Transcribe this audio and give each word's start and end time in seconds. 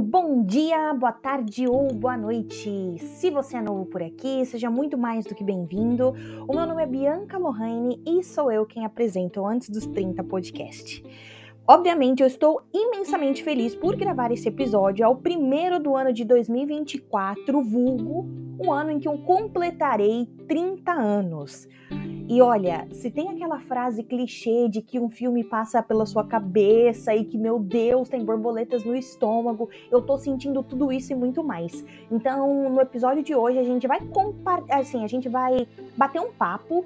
Bom 0.00 0.44
dia, 0.44 0.94
boa 0.94 1.10
tarde 1.10 1.66
ou 1.66 1.92
boa 1.92 2.16
noite. 2.16 2.98
Se 2.98 3.30
você 3.30 3.56
é 3.56 3.60
novo 3.60 3.84
por 3.84 4.00
aqui, 4.00 4.46
seja 4.46 4.70
muito 4.70 4.96
mais 4.96 5.26
do 5.26 5.34
que 5.34 5.42
bem-vindo. 5.42 6.14
O 6.46 6.54
meu 6.54 6.64
nome 6.64 6.84
é 6.84 6.86
Bianca 6.86 7.36
Lohane 7.36 8.00
e 8.06 8.22
sou 8.22 8.52
eu 8.52 8.64
quem 8.64 8.84
apresento 8.84 9.44
Antes 9.44 9.68
dos 9.68 9.86
30 9.86 10.22
podcast. 10.22 11.02
Obviamente, 11.66 12.20
eu 12.20 12.28
estou 12.28 12.62
imensamente 12.72 13.42
feliz 13.42 13.74
por 13.74 13.96
gravar 13.96 14.30
esse 14.30 14.46
episódio. 14.46 15.04
É 15.04 15.08
o 15.08 15.16
primeiro 15.16 15.80
do 15.80 15.96
ano 15.96 16.12
de 16.12 16.24
2024, 16.24 17.60
vulgo, 17.60 18.24
um 18.60 18.72
ano 18.72 18.92
em 18.92 19.00
que 19.00 19.08
eu 19.08 19.18
completarei 19.18 20.26
30 20.46 20.92
anos. 20.92 21.66
E 22.30 22.42
olha, 22.42 22.86
se 22.92 23.10
tem 23.10 23.30
aquela 23.30 23.58
frase 23.60 24.02
clichê 24.02 24.68
de 24.68 24.82
que 24.82 25.00
um 25.00 25.08
filme 25.08 25.42
passa 25.42 25.82
pela 25.82 26.04
sua 26.04 26.22
cabeça 26.22 27.14
e 27.14 27.24
que, 27.24 27.38
meu 27.38 27.58
Deus, 27.58 28.10
tem 28.10 28.22
borboletas 28.22 28.84
no 28.84 28.94
estômago, 28.94 29.70
eu 29.90 30.02
tô 30.02 30.18
sentindo 30.18 30.62
tudo 30.62 30.92
isso 30.92 31.10
e 31.10 31.16
muito 31.16 31.42
mais. 31.42 31.82
Então, 32.12 32.68
no 32.68 32.82
episódio 32.82 33.22
de 33.22 33.34
hoje, 33.34 33.58
a 33.58 33.64
gente 33.64 33.86
vai 33.86 34.00
compartilhar, 34.00 34.76
assim, 34.76 35.02
a 35.02 35.06
gente 35.06 35.26
vai 35.26 35.66
bater 35.96 36.20
um 36.20 36.30
papo 36.30 36.84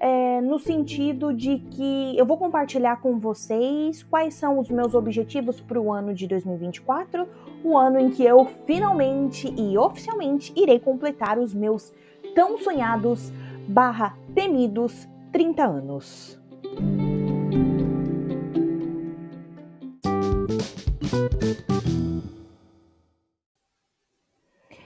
é, 0.00 0.40
no 0.40 0.58
sentido 0.58 1.32
de 1.32 1.58
que 1.58 2.18
eu 2.18 2.26
vou 2.26 2.36
compartilhar 2.36 3.00
com 3.00 3.16
vocês 3.16 4.02
quais 4.02 4.34
são 4.34 4.58
os 4.58 4.68
meus 4.70 4.92
objetivos 4.92 5.60
para 5.60 5.80
o 5.80 5.92
ano 5.92 6.12
de 6.12 6.26
2024, 6.26 7.28
o 7.62 7.78
ano 7.78 8.00
em 8.00 8.10
que 8.10 8.24
eu 8.24 8.44
finalmente 8.66 9.54
e 9.56 9.78
oficialmente 9.78 10.52
irei 10.56 10.80
completar 10.80 11.38
os 11.38 11.54
meus 11.54 11.92
tão 12.34 12.58
sonhados 12.58 13.32
barra 13.70 14.18
temidos 14.34 15.08
30 15.30 15.64
anos. 15.64 16.40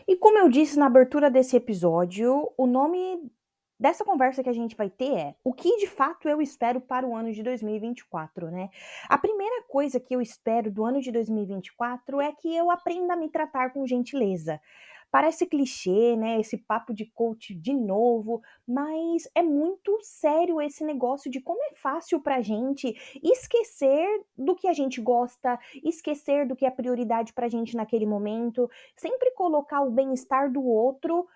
E 0.07 0.17
como 0.17 0.39
eu 0.39 0.51
disse 0.51 0.79
na 0.79 0.85
abertura 0.85 1.31
desse 1.31 1.57
episódio, 1.57 2.53
o 2.59 2.67
nome 2.67 3.33
dessa 3.81 4.05
conversa 4.05 4.43
que 4.43 4.51
a 4.51 4.53
gente 4.53 4.77
vai 4.77 4.91
ter 4.91 5.15
é 5.15 5.35
o 5.43 5.55
que 5.55 5.79
de 5.79 5.87
fato 5.87 6.29
eu 6.29 6.43
espero 6.43 6.79
para 6.79 7.07
o 7.07 7.17
ano 7.17 7.33
de 7.33 7.43
2024, 7.43 8.51
né? 8.51 8.69
A 9.09 9.17
primeira 9.17 9.65
coisa 9.67 9.99
que 9.99 10.15
eu 10.15 10.21
espero 10.21 10.71
do 10.71 10.85
ano 10.85 11.01
de 11.01 11.11
2024 11.11 12.21
é 12.21 12.33
que 12.33 12.55
eu 12.55 12.71
aprenda 12.71 13.15
a 13.15 13.17
me 13.17 13.31
tratar 13.31 13.73
com 13.73 13.87
gentileza. 13.87 14.61
Parece 15.15 15.47
clichê, 15.47 16.17
né? 16.17 16.41
Esse 16.41 16.59
papo 16.59 16.93
de 16.93 17.07
coach 17.07 17.55
de 17.55 17.73
novo, 17.73 18.43
mas 18.67 19.29
é 19.33 19.45
muito 19.45 19.97
sério 20.03 20.61
esse 20.61 20.85
negócio 20.85 21.31
de 21.31 21.41
como 21.41 21.63
é 21.71 21.75
fácil 21.77 22.21
pra 22.21 22.41
gente 22.43 22.93
esquecer 23.23 24.09
do 24.37 24.57
que 24.57 24.67
a 24.67 24.73
gente 24.73 25.01
gosta, 25.01 25.57
esquecer 25.85 26.49
do 26.49 26.57
que 26.57 26.67
é 26.67 26.71
prioridade 26.71 27.33
pra 27.33 27.49
gente 27.49 27.77
naquele 27.77 28.07
momento, 28.07 28.69
sempre 28.97 29.31
colocar 29.37 29.83
o 29.83 29.91
bem-estar 29.93 30.51
do 30.51 30.65
outro 30.65 31.29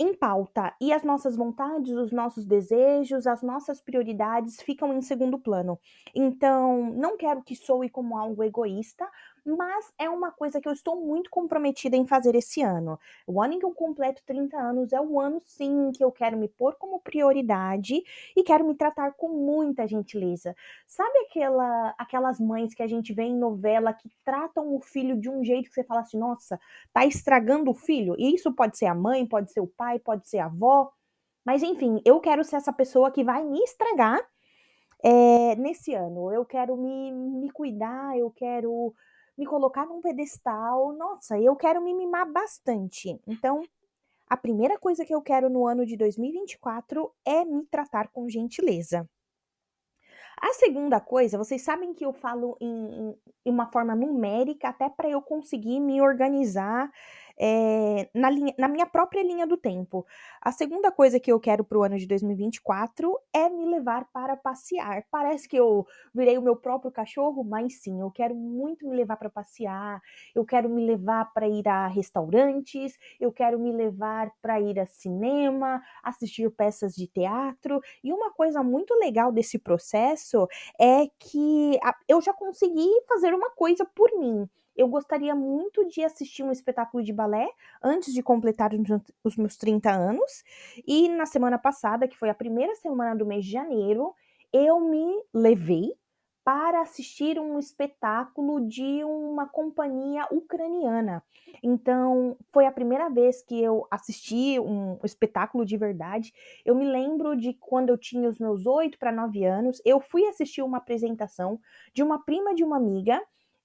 em 0.00 0.14
pauta 0.14 0.74
e 0.80 0.94
as 0.94 1.02
nossas 1.02 1.36
vontades, 1.36 1.92
os 1.92 2.10
nossos 2.10 2.46
desejos, 2.46 3.26
as 3.26 3.42
nossas 3.42 3.82
prioridades 3.82 4.60
ficam 4.62 4.94
em 4.94 5.02
segundo 5.02 5.38
plano. 5.38 5.78
Então, 6.14 6.90
não 6.94 7.18
quero 7.18 7.42
que 7.42 7.54
soe 7.54 7.90
como 7.90 8.16
algo 8.16 8.42
egoísta, 8.42 9.06
mas 9.44 9.92
é 9.98 10.08
uma 10.08 10.30
coisa 10.30 10.60
que 10.60 10.68
eu 10.68 10.72
estou 10.72 10.96
muito 10.96 11.30
comprometida 11.30 11.96
em 11.96 12.06
fazer 12.06 12.34
esse 12.34 12.62
ano. 12.62 12.98
O 13.26 13.42
ano 13.42 13.54
em 13.54 13.58
que 13.58 13.64
eu 13.64 13.72
completo 13.72 14.22
30 14.26 14.56
anos 14.56 14.92
é 14.92 15.00
o 15.00 15.20
ano, 15.20 15.40
sim, 15.44 15.90
que 15.92 16.02
eu 16.02 16.12
quero 16.12 16.36
me 16.36 16.48
pôr 16.48 16.74
como 16.76 17.00
prioridade 17.00 18.02
e 18.36 18.42
quero 18.42 18.64
me 18.64 18.74
tratar 18.74 19.12
com 19.12 19.28
muita 19.28 19.86
gentileza. 19.86 20.54
Sabe 20.86 21.18
aquela, 21.20 21.94
aquelas 21.98 22.40
mães 22.40 22.74
que 22.74 22.82
a 22.82 22.86
gente 22.86 23.12
vê 23.12 23.24
em 23.24 23.36
novela 23.36 23.92
que 23.92 24.10
tratam 24.24 24.74
o 24.74 24.80
filho 24.80 25.16
de 25.20 25.28
um 25.28 25.44
jeito 25.44 25.68
que 25.68 25.74
você 25.74 25.84
fala 25.84 26.00
assim, 26.00 26.18
nossa, 26.18 26.60
tá 26.92 27.06
estragando 27.06 27.70
o 27.70 27.74
filho? 27.74 28.14
E 28.18 28.34
isso 28.34 28.52
pode 28.52 28.76
ser 28.76 28.86
a 28.86 28.94
mãe, 28.94 29.26
pode 29.26 29.52
ser 29.52 29.60
o 29.60 29.66
pai, 29.66 29.98
pode 29.98 30.28
ser 30.28 30.38
a 30.38 30.46
avó. 30.46 30.92
Mas 31.44 31.62
enfim, 31.62 32.00
eu 32.04 32.20
quero 32.20 32.44
ser 32.44 32.56
essa 32.56 32.72
pessoa 32.72 33.10
que 33.10 33.24
vai 33.24 33.44
me 33.44 33.60
estragar 33.60 34.20
é, 35.02 35.56
nesse 35.56 35.94
ano. 35.94 36.32
Eu 36.32 36.44
quero 36.44 36.76
me, 36.76 37.12
me 37.12 37.50
cuidar, 37.50 38.16
eu 38.18 38.30
quero 38.30 38.94
me 39.40 39.46
colocar 39.46 39.86
num 39.86 40.02
pedestal. 40.02 40.92
Nossa, 40.92 41.40
eu 41.40 41.56
quero 41.56 41.80
me 41.80 41.94
mimar 41.94 42.30
bastante. 42.30 43.18
Então, 43.26 43.62
a 44.28 44.36
primeira 44.36 44.78
coisa 44.78 45.02
que 45.02 45.14
eu 45.14 45.22
quero 45.22 45.48
no 45.48 45.66
ano 45.66 45.86
de 45.86 45.96
2024 45.96 47.10
é 47.24 47.42
me 47.46 47.64
tratar 47.64 48.08
com 48.08 48.28
gentileza. 48.28 49.08
A 50.42 50.52
segunda 50.52 51.00
coisa, 51.00 51.38
vocês 51.38 51.62
sabem 51.62 51.94
que 51.94 52.04
eu 52.04 52.12
falo 52.12 52.56
em, 52.60 53.16
em 53.46 53.50
uma 53.50 53.66
forma 53.66 53.94
numérica, 53.94 54.68
até 54.68 54.90
para 54.90 55.08
eu 55.08 55.22
conseguir 55.22 55.80
me 55.80 56.02
organizar 56.02 56.90
é, 57.42 58.10
na, 58.14 58.28
linha, 58.28 58.54
na 58.58 58.68
minha 58.68 58.84
própria 58.84 59.22
linha 59.22 59.46
do 59.46 59.56
tempo. 59.56 60.06
A 60.42 60.52
segunda 60.52 60.92
coisa 60.92 61.18
que 61.18 61.32
eu 61.32 61.40
quero 61.40 61.64
para 61.64 61.78
o 61.78 61.82
ano 61.82 61.96
de 61.96 62.06
2024 62.06 63.18
é 63.32 63.48
me 63.48 63.64
levar 63.64 64.06
para 64.12 64.36
passear. 64.36 65.04
Parece 65.10 65.48
que 65.48 65.56
eu 65.56 65.86
virei 66.14 66.36
o 66.36 66.42
meu 66.42 66.54
próprio 66.54 66.92
cachorro, 66.92 67.42
mas 67.42 67.80
sim, 67.80 67.98
eu 67.98 68.10
quero 68.10 68.34
muito 68.34 68.86
me 68.86 68.94
levar 68.94 69.16
para 69.16 69.30
passear, 69.30 70.02
eu 70.34 70.44
quero 70.44 70.68
me 70.68 70.84
levar 70.86 71.32
para 71.32 71.48
ir 71.48 71.66
a 71.66 71.86
restaurantes, 71.86 72.98
eu 73.18 73.32
quero 73.32 73.58
me 73.58 73.72
levar 73.72 74.30
para 74.42 74.60
ir 74.60 74.78
a 74.78 74.84
cinema, 74.84 75.82
assistir 76.02 76.50
peças 76.50 76.92
de 76.94 77.06
teatro. 77.06 77.80
E 78.04 78.12
uma 78.12 78.30
coisa 78.30 78.62
muito 78.62 78.94
legal 78.96 79.32
desse 79.32 79.58
processo 79.58 80.46
é 80.78 81.06
que 81.18 81.80
eu 82.06 82.20
já 82.20 82.34
consegui 82.34 82.88
fazer 83.08 83.32
uma 83.32 83.50
coisa 83.50 83.86
por 83.94 84.10
mim 84.18 84.46
eu 84.80 84.88
gostaria 84.88 85.34
muito 85.34 85.86
de 85.88 86.02
assistir 86.02 86.42
um 86.42 86.50
espetáculo 86.50 87.04
de 87.04 87.12
balé 87.12 87.46
antes 87.82 88.14
de 88.14 88.22
completar 88.22 88.70
os 89.22 89.36
meus 89.36 89.58
30 89.58 89.90
anos. 89.90 90.42
E 90.86 91.06
na 91.06 91.26
semana 91.26 91.58
passada, 91.58 92.08
que 92.08 92.16
foi 92.16 92.30
a 92.30 92.34
primeira 92.34 92.74
semana 92.76 93.14
do 93.14 93.26
mês 93.26 93.44
de 93.44 93.50
janeiro, 93.50 94.14
eu 94.50 94.80
me 94.80 95.22
levei 95.34 95.92
para 96.42 96.80
assistir 96.80 97.38
um 97.38 97.58
espetáculo 97.58 98.66
de 98.66 99.04
uma 99.04 99.46
companhia 99.46 100.26
ucraniana. 100.30 101.22
Então, 101.62 102.34
foi 102.50 102.64
a 102.64 102.72
primeira 102.72 103.10
vez 103.10 103.42
que 103.42 103.62
eu 103.62 103.86
assisti 103.90 104.58
um 104.58 104.98
espetáculo 105.04 105.66
de 105.66 105.76
verdade. 105.76 106.32
Eu 106.64 106.74
me 106.74 106.86
lembro 106.86 107.36
de 107.36 107.52
quando 107.52 107.90
eu 107.90 107.98
tinha 107.98 108.30
os 108.30 108.38
meus 108.38 108.64
oito 108.64 108.98
para 108.98 109.12
nove 109.12 109.44
anos, 109.44 109.82
eu 109.84 110.00
fui 110.00 110.24
assistir 110.26 110.62
uma 110.62 110.78
apresentação 110.78 111.60
de 111.92 112.02
uma 112.02 112.24
prima 112.24 112.54
de 112.54 112.64
uma 112.64 112.78
amiga 112.78 113.20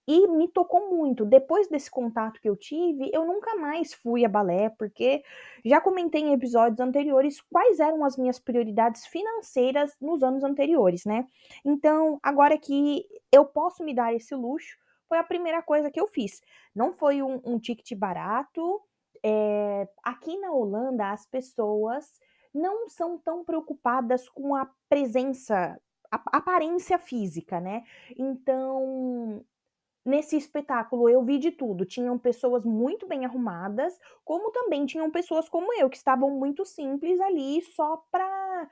e 0.07 0.27
me 0.27 0.47
tocou 0.47 0.89
muito. 0.89 1.25
Depois 1.25 1.67
desse 1.67 1.89
contato 1.89 2.39
que 2.39 2.47
eu 2.47 2.55
tive, 2.55 3.09
eu 3.13 3.25
nunca 3.25 3.55
mais 3.55 3.93
fui 3.93 4.23
a 4.23 4.29
balé, 4.29 4.69
porque 4.69 5.23
já 5.63 5.81
comentei 5.81 6.21
em 6.21 6.33
episódios 6.33 6.79
anteriores 6.79 7.41
quais 7.41 7.79
eram 7.79 8.03
as 8.05 8.17
minhas 8.17 8.39
prioridades 8.39 9.05
financeiras 9.07 9.95
nos 9.99 10.21
anos 10.21 10.43
anteriores, 10.43 11.05
né? 11.05 11.25
Então, 11.63 12.19
agora 12.21 12.57
que 12.57 13.05
eu 13.31 13.45
posso 13.45 13.83
me 13.83 13.93
dar 13.93 14.13
esse 14.13 14.35
luxo, 14.35 14.77
foi 15.07 15.17
a 15.17 15.23
primeira 15.23 15.61
coisa 15.61 15.89
que 15.91 15.99
eu 15.99 16.07
fiz. 16.07 16.41
Não 16.73 16.93
foi 16.93 17.21
um, 17.21 17.41
um 17.43 17.59
ticket 17.59 17.97
barato. 17.97 18.81
É, 19.23 19.87
aqui 20.03 20.37
na 20.37 20.51
Holanda, 20.51 21.11
as 21.11 21.25
pessoas 21.25 22.11
não 22.53 22.87
são 22.87 23.17
tão 23.17 23.43
preocupadas 23.43 24.29
com 24.29 24.55
a 24.55 24.69
presença, 24.87 25.79
a 26.11 26.37
aparência 26.37 26.97
física, 26.97 27.59
né? 27.59 27.83
Então, 28.17 29.43
nesse 30.05 30.37
espetáculo 30.37 31.09
eu 31.09 31.23
vi 31.23 31.39
de 31.39 31.51
tudo. 31.51 31.85
Tinham 31.85 32.17
pessoas 32.17 32.63
muito 32.63 33.07
bem 33.07 33.25
arrumadas, 33.25 33.99
como 34.23 34.51
também 34.51 34.85
tinham 34.85 35.09
pessoas 35.11 35.49
como 35.49 35.73
eu, 35.73 35.89
que 35.89 35.97
estavam 35.97 36.29
muito 36.31 36.63
simples 36.65 37.19
ali 37.19 37.61
só 37.61 37.97
para 38.11 38.69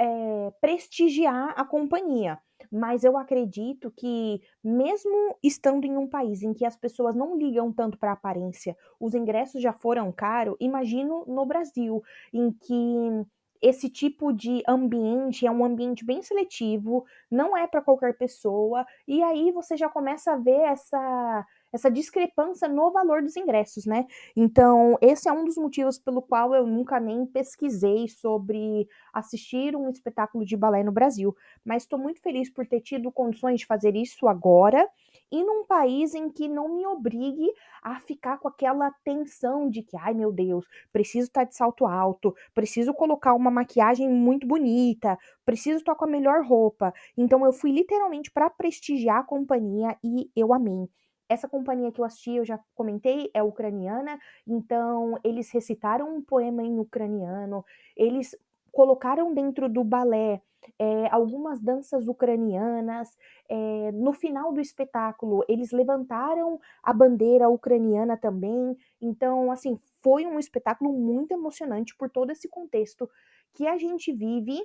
é, 0.00 0.04
eh, 0.48 0.52
prestigiar 0.60 1.54
a 1.56 1.64
companhia. 1.64 2.38
Mas 2.70 3.04
eu 3.04 3.16
acredito 3.16 3.90
que, 3.90 4.40
mesmo 4.62 5.36
estando 5.42 5.84
em 5.84 5.96
um 5.96 6.08
país 6.08 6.42
em 6.42 6.54
que 6.54 6.64
as 6.64 6.76
pessoas 6.76 7.14
não 7.14 7.36
ligam 7.36 7.72
tanto 7.72 7.98
para 7.98 8.10
a 8.10 8.14
aparência, 8.14 8.76
os 8.98 9.14
ingressos 9.14 9.60
já 9.62 9.72
foram 9.72 10.10
caros, 10.12 10.56
imagino 10.60 11.24
no 11.26 11.44
Brasil, 11.46 12.02
em 12.32 12.52
que 12.52 13.24
esse 13.62 13.88
tipo 13.88 14.32
de 14.32 14.62
ambiente 14.68 15.46
é 15.46 15.50
um 15.50 15.64
ambiente 15.64 16.04
bem 16.04 16.22
seletivo, 16.22 17.04
não 17.30 17.56
é 17.56 17.66
para 17.66 17.80
qualquer 17.82 18.16
pessoa, 18.16 18.86
e 19.08 19.22
aí 19.22 19.50
você 19.52 19.76
já 19.76 19.88
começa 19.88 20.32
a 20.32 20.36
ver 20.36 20.60
essa 20.60 21.46
essa 21.72 21.90
discrepância 21.90 22.68
no 22.68 22.92
valor 22.92 23.20
dos 23.20 23.36
ingressos, 23.36 23.84
né? 23.84 24.06
Então, 24.36 24.96
esse 25.00 25.28
é 25.28 25.32
um 25.32 25.44
dos 25.44 25.56
motivos 25.56 25.98
pelo 25.98 26.22
qual 26.22 26.54
eu 26.54 26.64
nunca 26.64 27.00
nem 27.00 27.26
pesquisei 27.26 28.06
sobre 28.06 28.86
assistir 29.12 29.74
um 29.74 29.90
espetáculo 29.90 30.44
de 30.44 30.56
balé 30.56 30.84
no 30.84 30.92
Brasil, 30.92 31.34
mas 31.64 31.82
estou 31.82 31.98
muito 31.98 32.20
feliz 32.22 32.48
por 32.48 32.64
ter 32.64 32.80
tido 32.80 33.10
condições 33.10 33.58
de 33.60 33.66
fazer 33.66 33.96
isso 33.96 34.28
agora 34.28 34.88
e 35.30 35.42
num 35.44 35.64
país 35.66 36.14
em 36.14 36.30
que 36.30 36.48
não 36.48 36.68
me 36.68 36.86
obrigue 36.86 37.52
a 37.82 37.98
ficar 38.00 38.38
com 38.38 38.48
aquela 38.48 38.90
tensão 39.04 39.68
de 39.68 39.82
que, 39.82 39.96
ai 39.96 40.14
meu 40.14 40.32
Deus, 40.32 40.66
preciso 40.92 41.28
estar 41.28 41.42
tá 41.42 41.48
de 41.48 41.56
salto 41.56 41.86
alto, 41.86 42.34
preciso 42.54 42.94
colocar 42.94 43.34
uma 43.34 43.50
maquiagem 43.50 44.08
muito 44.08 44.46
bonita, 44.46 45.18
preciso 45.44 45.78
estar 45.78 45.94
com 45.94 46.04
a 46.04 46.08
melhor 46.08 46.44
roupa. 46.44 46.92
Então 47.16 47.44
eu 47.44 47.52
fui 47.52 47.72
literalmente 47.72 48.30
para 48.30 48.50
prestigiar 48.50 49.18
a 49.20 49.24
companhia 49.24 49.96
e 50.02 50.30
eu 50.36 50.52
amei. 50.52 50.88
essa 51.28 51.48
companhia 51.48 51.90
que 51.90 52.00
eu 52.00 52.04
assisti, 52.04 52.32
eu 52.36 52.44
já 52.44 52.60
comentei, 52.74 53.30
é 53.34 53.42
ucraniana, 53.42 54.18
então 54.46 55.18
eles 55.24 55.50
recitaram 55.50 56.14
um 56.16 56.22
poema 56.22 56.62
em 56.62 56.78
ucraniano, 56.78 57.64
eles 57.96 58.36
colocaram 58.74 59.32
dentro 59.32 59.68
do 59.68 59.82
balé 59.82 60.42
é, 60.78 61.08
algumas 61.10 61.60
danças 61.60 62.08
ucranianas. 62.08 63.08
É, 63.48 63.92
no 63.92 64.12
final 64.12 64.52
do 64.52 64.60
espetáculo, 64.60 65.44
eles 65.48 65.70
levantaram 65.70 66.58
a 66.82 66.92
bandeira 66.92 67.48
ucraniana 67.48 68.16
também. 68.16 68.76
Então, 69.00 69.50
assim, 69.50 69.78
foi 70.02 70.26
um 70.26 70.38
espetáculo 70.38 70.92
muito 70.92 71.32
emocionante 71.32 71.96
por 71.96 72.10
todo 72.10 72.30
esse 72.30 72.48
contexto 72.48 73.08
que 73.54 73.66
a 73.66 73.78
gente 73.78 74.12
vive 74.12 74.58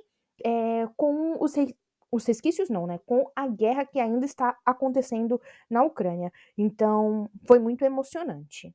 é, 0.44 0.88
com 0.96 1.36
os, 1.42 1.54
os 2.10 2.24
resquícios 2.24 2.68
não, 2.68 2.86
né? 2.86 2.98
Com 3.06 3.30
a 3.36 3.46
guerra 3.46 3.84
que 3.84 4.00
ainda 4.00 4.26
está 4.26 4.56
acontecendo 4.64 5.40
na 5.68 5.84
Ucrânia. 5.84 6.32
Então, 6.56 7.30
foi 7.46 7.58
muito 7.58 7.84
emocionante. 7.84 8.74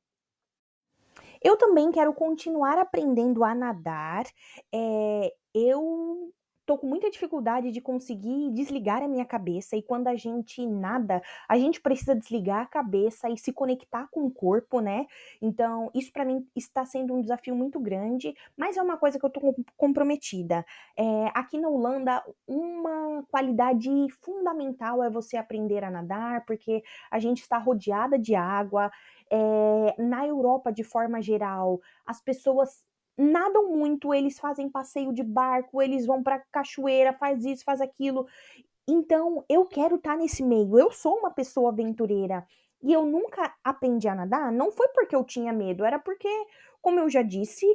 Eu 1.44 1.58
também 1.58 1.92
quero 1.92 2.14
continuar 2.14 2.78
aprendendo 2.78 3.44
a 3.44 3.54
nadar. 3.56 4.26
É, 4.74 5.34
eu 5.54 6.32
tô 6.66 6.78
com 6.78 6.88
muita 6.88 7.10
dificuldade 7.10 7.72
de 7.72 7.80
conseguir 7.80 8.52
desligar 8.52 9.04
a 9.04 9.08
minha 9.08 9.26
cabeça 9.26 9.76
e 9.76 9.82
quando 9.82 10.08
a 10.08 10.16
gente 10.16 10.66
nada, 10.66 11.22
a 11.48 11.58
gente 11.58 11.80
precisa 11.80 12.16
desligar 12.16 12.62
a 12.62 12.66
cabeça 12.66 13.30
e 13.30 13.38
se 13.38 13.54
conectar 13.54 14.08
com 14.12 14.26
o 14.26 14.32
corpo, 14.32 14.80
né? 14.80 15.06
Então, 15.42 15.92
isso 15.94 16.12
para 16.12 16.26
mim 16.26 16.46
está 16.56 16.86
sendo 16.86 17.14
um 17.14 17.22
desafio 17.22 17.56
muito 17.56 17.80
grande, 17.80 18.34
mas 18.58 18.78
é 18.78 18.82
uma 18.82 18.98
coisa 18.98 19.20
que 19.20 19.26
eu 19.26 19.30
tô 19.30 19.56
comprometida. 19.78 20.66
É, 20.98 21.32
aqui 21.34 21.58
na 21.60 21.70
Holanda, 21.70 22.24
uma 22.48 23.24
qualidade 23.30 23.90
fundamental 24.22 25.04
é 25.04 25.10
você 25.10 25.38
aprender 25.38 25.84
a 25.84 25.92
nadar, 25.92 26.46
porque 26.46 26.84
a 27.12 27.20
gente 27.20 27.42
está 27.42 27.58
rodeada 27.58 28.18
de 28.18 28.36
água. 28.36 28.92
É, 29.32 30.02
na 30.02 30.26
Europa, 30.26 30.72
de 30.72 30.84
forma 30.84 31.22
geral, 31.22 31.80
as 32.06 32.22
pessoas 32.22 32.84
nadam 33.18 33.70
muito, 33.70 34.14
eles 34.14 34.40
fazem 34.40 34.70
passeio 34.70 35.14
de 35.14 35.24
barco, 35.24 35.82
eles 35.82 36.06
vão 36.06 36.22
para 36.22 36.44
cachoeira, 36.52 37.14
faz 37.14 37.46
isso, 37.46 37.64
faz 37.64 37.82
aquilo. 37.82 38.28
Então, 38.88 39.44
eu 39.50 39.66
quero 39.66 39.96
estar 39.96 40.12
tá 40.12 40.18
nesse 40.18 40.44
meio. 40.44 40.78
Eu 40.78 40.92
sou 40.92 41.18
uma 41.18 41.32
pessoa 41.32 41.72
aventureira 41.72 42.46
e 42.84 42.94
eu 42.94 43.04
nunca 43.06 43.54
aprendi 43.64 44.08
a 44.08 44.14
nadar, 44.14 44.52
não 44.52 44.72
foi 44.72 44.88
porque 44.90 45.16
eu 45.16 45.24
tinha 45.24 45.52
medo, 45.52 45.84
era 45.84 45.98
porque, 45.98 46.30
como 46.82 47.00
eu 47.00 47.10
já 47.10 47.24
disse, 47.24 47.66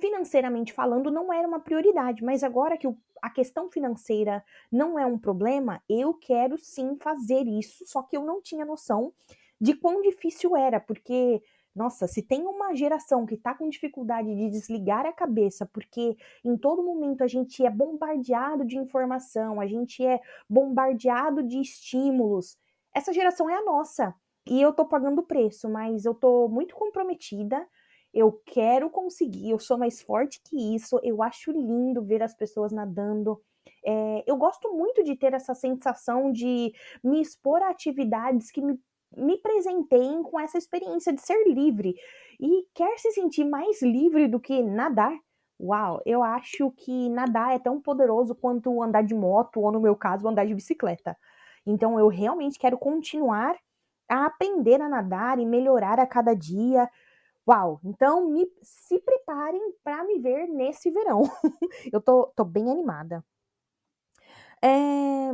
financeiramente 0.00 0.72
falando, 0.72 1.10
não 1.10 1.32
era 1.32 1.46
uma 1.46 1.60
prioridade, 1.60 2.24
mas 2.24 2.42
agora 2.42 2.76
que 2.76 2.88
a 3.22 3.30
questão 3.30 3.70
financeira 3.70 4.44
não 4.72 4.98
é 4.98 5.06
um 5.06 5.18
problema, 5.18 5.80
eu 5.88 6.14
quero 6.14 6.58
sim 6.58 6.96
fazer 6.96 7.46
isso, 7.46 7.84
só 7.86 8.02
que 8.02 8.16
eu 8.16 8.24
não 8.24 8.42
tinha 8.42 8.64
noção 8.64 9.12
de 9.60 9.74
quão 9.74 10.02
difícil 10.02 10.56
era, 10.56 10.80
porque 10.80 11.40
nossa, 11.74 12.06
se 12.06 12.22
tem 12.22 12.46
uma 12.46 12.74
geração 12.74 13.24
que 13.24 13.34
está 13.34 13.54
com 13.54 13.68
dificuldade 13.68 14.34
de 14.34 14.50
desligar 14.50 15.06
a 15.06 15.12
cabeça, 15.12 15.64
porque 15.66 16.16
em 16.44 16.56
todo 16.56 16.82
momento 16.82 17.22
a 17.22 17.28
gente 17.28 17.64
é 17.64 17.70
bombardeado 17.70 18.64
de 18.64 18.76
informação, 18.76 19.60
a 19.60 19.66
gente 19.66 20.04
é 20.04 20.20
bombardeado 20.48 21.42
de 21.42 21.60
estímulos, 21.60 22.58
essa 22.94 23.12
geração 23.12 23.48
é 23.48 23.54
a 23.54 23.64
nossa. 23.64 24.14
E 24.46 24.60
eu 24.60 24.72
tô 24.72 24.84
pagando 24.84 25.20
o 25.20 25.26
preço, 25.26 25.68
mas 25.68 26.04
eu 26.04 26.14
tô 26.14 26.48
muito 26.48 26.74
comprometida. 26.74 27.66
Eu 28.12 28.32
quero 28.44 28.90
conseguir, 28.90 29.50
eu 29.50 29.58
sou 29.58 29.78
mais 29.78 30.02
forte 30.02 30.40
que 30.42 30.74
isso. 30.74 30.98
Eu 31.02 31.22
acho 31.22 31.52
lindo 31.52 32.02
ver 32.02 32.22
as 32.22 32.34
pessoas 32.34 32.72
nadando. 32.72 33.40
É, 33.84 34.24
eu 34.26 34.36
gosto 34.36 34.72
muito 34.72 35.04
de 35.04 35.14
ter 35.14 35.32
essa 35.34 35.54
sensação 35.54 36.32
de 36.32 36.72
me 37.02 37.20
expor 37.20 37.62
a 37.62 37.70
atividades 37.70 38.50
que 38.50 38.60
me 38.60 38.78
me 39.16 39.38
presentem 39.38 40.22
com 40.22 40.38
essa 40.38 40.58
experiência 40.58 41.12
de 41.12 41.20
ser 41.20 41.44
livre. 41.48 41.94
E 42.40 42.66
quer 42.74 42.98
se 42.98 43.12
sentir 43.12 43.44
mais 43.44 43.82
livre 43.82 44.28
do 44.28 44.40
que 44.40 44.62
nadar? 44.62 45.12
Uau, 45.60 46.00
eu 46.06 46.22
acho 46.22 46.70
que 46.70 47.10
nadar 47.10 47.54
é 47.54 47.58
tão 47.58 47.80
poderoso 47.80 48.34
quanto 48.34 48.82
andar 48.82 49.02
de 49.02 49.14
moto, 49.14 49.60
ou 49.60 49.70
no 49.70 49.80
meu 49.80 49.94
caso, 49.94 50.26
andar 50.26 50.46
de 50.46 50.54
bicicleta. 50.54 51.16
Então 51.66 51.98
eu 51.98 52.08
realmente 52.08 52.58
quero 52.58 52.78
continuar 52.78 53.54
a 54.08 54.26
aprender 54.26 54.80
a 54.80 54.88
nadar 54.88 55.38
e 55.38 55.46
melhorar 55.46 56.00
a 56.00 56.06
cada 56.06 56.34
dia. 56.34 56.88
Uau, 57.48 57.80
então 57.84 58.30
me, 58.30 58.46
se 58.62 58.98
preparem 59.00 59.74
para 59.84 60.04
me 60.04 60.18
ver 60.18 60.46
nesse 60.48 60.90
verão. 60.90 61.22
eu 61.92 62.00
tô, 62.00 62.32
tô 62.34 62.44
bem 62.44 62.70
animada. 62.70 63.24
É, 64.62 65.32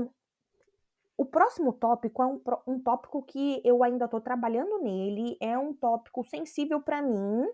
o 1.17 1.25
próximo 1.25 1.73
tópico 1.73 2.23
é 2.23 2.27
um, 2.27 2.41
um 2.67 2.81
tópico 2.81 3.23
que 3.23 3.61
eu 3.65 3.83
ainda 3.83 4.05
estou 4.05 4.21
trabalhando 4.21 4.79
nele, 4.83 5.37
é 5.41 5.57
um 5.59 5.73
tópico 5.73 6.25
sensível 6.25 6.81
para 6.81 7.01
mim 7.03 7.47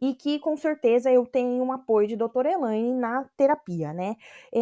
e 0.00 0.14
que 0.14 0.38
com 0.38 0.56
certeza 0.56 1.10
eu 1.10 1.24
tenho 1.24 1.62
um 1.64 1.72
apoio 1.72 2.06
de 2.06 2.16
doutora 2.16 2.52
Elaine 2.52 2.92
na 2.92 3.24
terapia, 3.36 3.92
né? 3.92 4.16
É, 4.54 4.58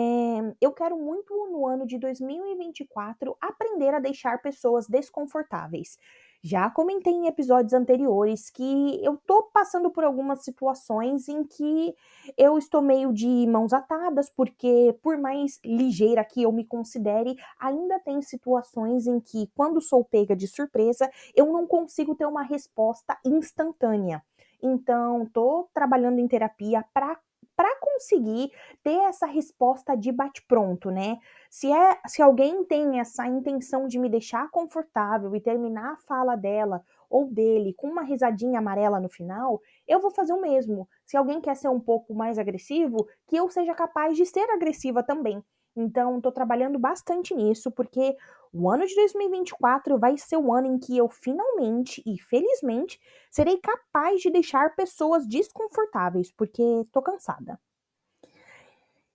eu 0.60 0.72
quero 0.72 0.96
muito 0.96 1.34
no 1.50 1.66
ano 1.66 1.86
de 1.86 1.98
2024 1.98 3.36
aprender 3.40 3.92
a 3.94 3.98
deixar 3.98 4.40
pessoas 4.40 4.86
desconfortáveis. 4.86 5.98
Já 6.46 6.68
comentei 6.68 7.10
em 7.10 7.26
episódios 7.26 7.72
anteriores 7.72 8.50
que 8.50 9.02
eu 9.02 9.16
tô 9.26 9.44
passando 9.44 9.90
por 9.90 10.04
algumas 10.04 10.44
situações 10.44 11.26
em 11.26 11.42
que 11.42 11.94
eu 12.36 12.58
estou 12.58 12.82
meio 12.82 13.14
de 13.14 13.46
mãos 13.46 13.72
atadas, 13.72 14.28
porque 14.28 14.94
por 15.02 15.16
mais 15.16 15.58
ligeira 15.64 16.22
que 16.22 16.42
eu 16.42 16.52
me 16.52 16.62
considere, 16.62 17.34
ainda 17.58 17.98
tem 17.98 18.20
situações 18.20 19.06
em 19.06 19.20
que, 19.20 19.50
quando 19.56 19.80
sou 19.80 20.04
pega 20.04 20.36
de 20.36 20.46
surpresa, 20.46 21.10
eu 21.34 21.50
não 21.50 21.66
consigo 21.66 22.14
ter 22.14 22.26
uma 22.26 22.42
resposta 22.42 23.18
instantânea. 23.24 24.22
Então, 24.62 25.24
tô 25.32 25.70
trabalhando 25.72 26.18
em 26.18 26.28
terapia 26.28 26.84
para 26.92 27.18
para 27.56 27.68
conseguir 27.80 28.50
ter 28.82 28.96
essa 29.08 29.26
resposta 29.26 29.96
de 29.96 30.10
bate-pronto, 30.12 30.90
né? 30.90 31.18
Se, 31.50 31.70
é, 31.72 31.98
se 32.06 32.20
alguém 32.22 32.64
tem 32.64 32.98
essa 33.00 33.26
intenção 33.26 33.86
de 33.86 33.98
me 33.98 34.08
deixar 34.08 34.50
confortável 34.50 35.34
e 35.34 35.40
terminar 35.40 35.92
a 35.92 35.96
fala 35.96 36.36
dela 36.36 36.82
ou 37.08 37.26
dele 37.30 37.74
com 37.76 37.88
uma 37.88 38.02
risadinha 38.02 38.58
amarela 38.58 38.98
no 39.00 39.08
final, 39.08 39.60
eu 39.86 40.00
vou 40.00 40.10
fazer 40.10 40.32
o 40.32 40.40
mesmo. 40.40 40.88
Se 41.06 41.16
alguém 41.16 41.40
quer 41.40 41.54
ser 41.56 41.68
um 41.68 41.80
pouco 41.80 42.14
mais 42.14 42.38
agressivo, 42.38 43.06
que 43.26 43.36
eu 43.36 43.48
seja 43.50 43.74
capaz 43.74 44.16
de 44.16 44.26
ser 44.26 44.48
agressiva 44.50 45.02
também. 45.02 45.42
Então, 45.76 46.16
estou 46.16 46.30
trabalhando 46.30 46.78
bastante 46.78 47.34
nisso, 47.34 47.70
porque 47.70 48.16
o 48.52 48.70
ano 48.70 48.86
de 48.86 48.94
2024 48.94 49.98
vai 49.98 50.16
ser 50.16 50.36
o 50.36 50.52
ano 50.52 50.68
em 50.68 50.78
que 50.78 50.96
eu 50.96 51.08
finalmente 51.08 52.02
e 52.06 52.18
felizmente 52.20 53.00
serei 53.30 53.58
capaz 53.58 54.20
de 54.20 54.30
deixar 54.30 54.76
pessoas 54.76 55.26
desconfortáveis, 55.26 56.30
porque 56.30 56.62
estou 56.62 57.02
cansada. 57.02 57.58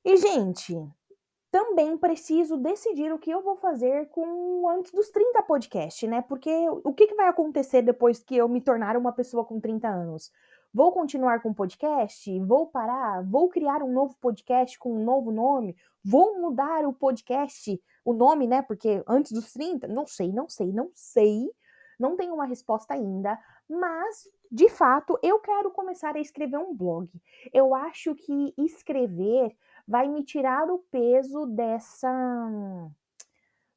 E, 0.03 0.17
gente, 0.17 0.75
também 1.51 1.97
preciso 1.97 2.57
decidir 2.57 3.11
o 3.11 3.19
que 3.19 3.31
eu 3.31 3.41
vou 3.41 3.55
fazer 3.55 4.09
com 4.09 4.67
antes 4.69 4.91
dos 4.91 5.09
30 5.09 5.41
podcast, 5.43 6.05
né? 6.07 6.21
Porque 6.21 6.51
o 6.83 6.93
que, 6.93 7.07
que 7.07 7.15
vai 7.15 7.27
acontecer 7.27 7.81
depois 7.81 8.19
que 8.19 8.35
eu 8.35 8.47
me 8.47 8.61
tornar 8.61 8.95
uma 8.97 9.11
pessoa 9.11 9.45
com 9.45 9.59
30 9.59 9.87
anos? 9.87 10.31
Vou 10.71 10.91
continuar 10.91 11.41
com 11.41 11.49
o 11.49 11.55
podcast? 11.55 12.39
Vou 12.41 12.67
parar? 12.67 13.23
Vou 13.23 13.49
criar 13.49 13.81
um 13.81 13.91
novo 13.91 14.15
podcast 14.21 14.77
com 14.77 14.93
um 14.93 15.03
novo 15.03 15.31
nome? 15.31 15.75
Vou 16.03 16.39
mudar 16.39 16.85
o 16.85 16.93
podcast, 16.93 17.81
o 18.05 18.13
nome, 18.13 18.45
né? 18.45 18.61
Porque 18.61 19.03
antes 19.07 19.31
dos 19.31 19.51
30, 19.51 19.87
não 19.87 20.05
sei, 20.05 20.31
não 20.31 20.47
sei, 20.47 20.71
não 20.71 20.91
sei. 20.93 21.49
Não 21.99 22.15
tenho 22.15 22.35
uma 22.35 22.45
resposta 22.45 22.93
ainda, 22.93 23.37
mas 23.67 24.29
de 24.51 24.69
fato 24.69 25.19
eu 25.23 25.39
quero 25.39 25.71
começar 25.71 26.15
a 26.15 26.19
escrever 26.19 26.57
um 26.57 26.75
blog. 26.75 27.09
Eu 27.51 27.73
acho 27.73 28.13
que 28.15 28.53
escrever 28.57 29.55
vai 29.87 30.07
me 30.07 30.23
tirar 30.23 30.69
o 30.69 30.79
peso 30.91 31.47
dessa 31.47 32.09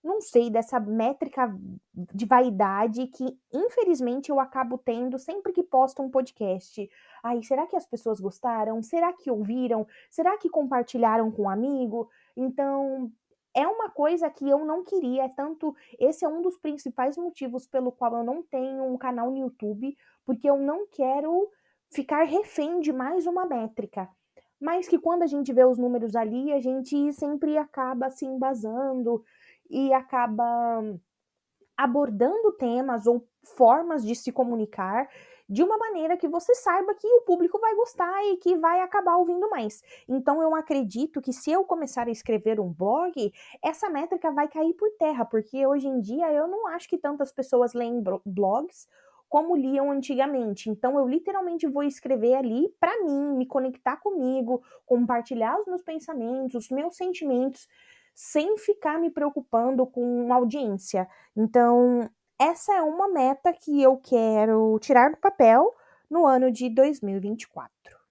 não 0.02 0.20
sei, 0.20 0.50
dessa 0.50 0.80
métrica 0.80 1.54
de 1.94 2.26
vaidade 2.26 3.06
que, 3.06 3.38
infelizmente, 3.52 4.30
eu 4.30 4.40
acabo 4.40 4.76
tendo 4.76 5.18
sempre 5.18 5.52
que 5.52 5.62
posto 5.62 6.02
um 6.02 6.10
podcast. 6.10 6.90
Ai, 7.22 7.42
será 7.42 7.66
que 7.66 7.76
as 7.76 7.86
pessoas 7.86 8.20
gostaram? 8.20 8.82
Será 8.82 9.12
que 9.12 9.30
ouviram? 9.30 9.86
Será 10.10 10.36
que 10.36 10.48
compartilharam 10.48 11.30
com 11.30 11.42
um 11.42 11.50
amigo? 11.50 12.10
Então, 12.36 13.12
é 13.54 13.66
uma 13.66 13.90
coisa 13.90 14.28
que 14.30 14.48
eu 14.48 14.64
não 14.64 14.82
queria, 14.82 15.24
é 15.24 15.28
tanto 15.28 15.76
esse 15.98 16.24
é 16.24 16.28
um 16.28 16.40
dos 16.40 16.56
principais 16.56 17.16
motivos 17.16 17.66
pelo 17.66 17.92
qual 17.92 18.16
eu 18.16 18.24
não 18.24 18.42
tenho 18.42 18.84
um 18.84 18.96
canal 18.96 19.30
no 19.30 19.38
YouTube, 19.38 19.96
porque 20.24 20.48
eu 20.48 20.56
não 20.56 20.86
quero 20.86 21.48
ficar 21.90 22.24
refém 22.24 22.80
de 22.80 22.92
mais 22.92 23.26
uma 23.26 23.46
métrica. 23.46 24.08
Mas 24.58 24.88
que 24.88 24.98
quando 24.98 25.22
a 25.22 25.26
gente 25.26 25.52
vê 25.52 25.64
os 25.64 25.76
números 25.76 26.14
ali, 26.14 26.52
a 26.52 26.60
gente 26.60 27.12
sempre 27.12 27.58
acaba 27.58 28.10
se 28.10 28.24
embasando 28.24 29.22
e 29.72 29.92
acaba 29.92 30.82
abordando 31.76 32.52
temas 32.52 33.06
ou 33.06 33.26
formas 33.56 34.04
de 34.04 34.14
se 34.14 34.30
comunicar 34.30 35.08
de 35.48 35.62
uma 35.62 35.76
maneira 35.76 36.16
que 36.16 36.28
você 36.28 36.54
saiba 36.54 36.94
que 36.94 37.06
o 37.06 37.22
público 37.22 37.58
vai 37.58 37.74
gostar 37.74 38.24
e 38.26 38.36
que 38.36 38.56
vai 38.56 38.80
acabar 38.80 39.16
ouvindo 39.16 39.50
mais. 39.50 39.82
Então 40.08 40.40
eu 40.40 40.54
acredito 40.54 41.20
que 41.20 41.32
se 41.32 41.50
eu 41.50 41.64
começar 41.64 42.06
a 42.06 42.10
escrever 42.10 42.60
um 42.60 42.72
blog, 42.72 43.32
essa 43.62 43.90
métrica 43.90 44.30
vai 44.30 44.48
cair 44.48 44.74
por 44.74 44.90
terra, 44.98 45.24
porque 45.24 45.66
hoje 45.66 45.88
em 45.88 46.00
dia 46.00 46.32
eu 46.32 46.46
não 46.46 46.68
acho 46.68 46.88
que 46.88 46.96
tantas 46.96 47.32
pessoas 47.32 47.74
leem 47.74 48.02
blogs 48.24 48.86
como 49.28 49.56
liam 49.56 49.90
antigamente. 49.90 50.70
Então 50.70 50.98
eu 50.98 51.08
literalmente 51.08 51.66
vou 51.66 51.82
escrever 51.82 52.34
ali 52.34 52.68
para 52.78 53.02
mim, 53.02 53.36
me 53.36 53.46
conectar 53.46 53.96
comigo, 53.96 54.62
compartilhar 54.86 55.58
os 55.58 55.66
meus 55.66 55.82
pensamentos, 55.82 56.54
os 56.54 56.70
meus 56.70 56.96
sentimentos, 56.96 57.66
sem 58.14 58.56
ficar 58.58 58.98
me 58.98 59.10
preocupando 59.10 59.86
com 59.86 60.32
audiência. 60.32 61.08
Então, 61.36 62.08
essa 62.38 62.74
é 62.74 62.82
uma 62.82 63.08
meta 63.08 63.52
que 63.52 63.82
eu 63.82 63.96
quero 63.96 64.78
tirar 64.80 65.10
do 65.10 65.16
papel 65.16 65.72
no 66.10 66.26
ano 66.26 66.50
de 66.50 66.68
2024. 66.68 68.01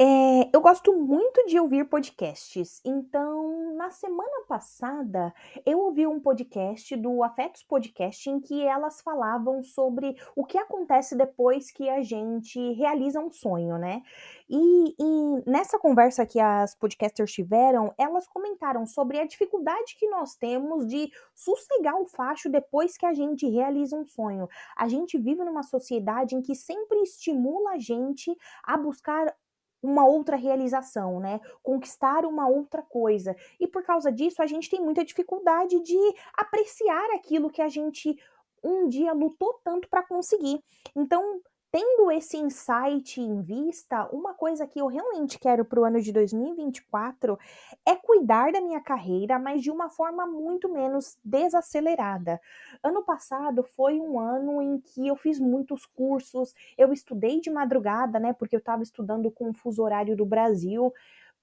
É, 0.00 0.48
eu 0.54 0.60
gosto 0.60 0.94
muito 0.94 1.44
de 1.46 1.58
ouvir 1.58 1.84
podcasts, 1.88 2.80
então 2.84 3.74
na 3.74 3.90
semana 3.90 4.44
passada 4.46 5.34
eu 5.66 5.80
ouvi 5.80 6.06
um 6.06 6.20
podcast 6.20 6.94
do 6.94 7.20
Afetos 7.24 7.64
Podcast 7.64 8.30
em 8.30 8.38
que 8.38 8.64
elas 8.64 9.00
falavam 9.00 9.60
sobre 9.60 10.16
o 10.36 10.44
que 10.44 10.56
acontece 10.56 11.16
depois 11.16 11.72
que 11.72 11.88
a 11.88 12.00
gente 12.00 12.74
realiza 12.74 13.18
um 13.18 13.32
sonho, 13.32 13.76
né? 13.76 14.04
E, 14.48 14.94
e 15.00 15.50
nessa 15.50 15.80
conversa 15.80 16.24
que 16.24 16.38
as 16.38 16.76
podcasters 16.76 17.32
tiveram, 17.32 17.92
elas 17.98 18.28
comentaram 18.28 18.86
sobre 18.86 19.18
a 19.18 19.26
dificuldade 19.26 19.96
que 19.98 20.08
nós 20.08 20.36
temos 20.36 20.86
de 20.86 21.10
sossegar 21.34 22.00
o 22.00 22.06
facho 22.06 22.48
depois 22.48 22.96
que 22.96 23.04
a 23.04 23.12
gente 23.12 23.48
realiza 23.48 23.96
um 23.96 24.06
sonho. 24.06 24.48
A 24.76 24.86
gente 24.86 25.18
vive 25.18 25.42
numa 25.42 25.64
sociedade 25.64 26.36
em 26.36 26.40
que 26.40 26.54
sempre 26.54 27.02
estimula 27.02 27.72
a 27.72 27.78
gente 27.80 28.32
a 28.62 28.76
buscar 28.76 29.34
uma 29.82 30.06
outra 30.06 30.36
realização, 30.36 31.20
né? 31.20 31.40
Conquistar 31.62 32.24
uma 32.24 32.48
outra 32.48 32.82
coisa. 32.82 33.36
E 33.60 33.66
por 33.66 33.82
causa 33.82 34.10
disso, 34.10 34.42
a 34.42 34.46
gente 34.46 34.68
tem 34.68 34.80
muita 34.80 35.04
dificuldade 35.04 35.80
de 35.80 35.98
apreciar 36.34 37.10
aquilo 37.14 37.50
que 37.50 37.62
a 37.62 37.68
gente 37.68 38.16
um 38.62 38.88
dia 38.88 39.12
lutou 39.12 39.60
tanto 39.62 39.88
para 39.88 40.02
conseguir. 40.02 40.62
Então, 40.96 41.40
Tendo 41.70 42.10
esse 42.10 42.38
insight 42.38 43.20
em 43.20 43.42
vista, 43.42 44.08
uma 44.10 44.32
coisa 44.32 44.66
que 44.66 44.80
eu 44.80 44.86
realmente 44.86 45.38
quero 45.38 45.66
para 45.66 45.78
o 45.78 45.84
ano 45.84 46.00
de 46.00 46.10
2024 46.12 47.38
é 47.86 47.94
cuidar 47.94 48.52
da 48.52 48.60
minha 48.60 48.80
carreira, 48.80 49.38
mas 49.38 49.62
de 49.62 49.70
uma 49.70 49.90
forma 49.90 50.26
muito 50.26 50.66
menos 50.66 51.18
desacelerada. 51.22 52.40
Ano 52.82 53.02
passado 53.04 53.62
foi 53.62 54.00
um 54.00 54.18
ano 54.18 54.62
em 54.62 54.80
que 54.80 55.06
eu 55.06 55.14
fiz 55.14 55.38
muitos 55.38 55.84
cursos, 55.84 56.54
eu 56.78 56.90
estudei 56.90 57.38
de 57.38 57.50
madrugada, 57.50 58.18
né, 58.18 58.32
porque 58.32 58.56
eu 58.56 58.60
estava 58.60 58.82
estudando 58.82 59.30
com 59.30 59.50
o 59.50 59.54
fuso 59.54 59.82
horário 59.82 60.16
do 60.16 60.24
Brasil. 60.24 60.90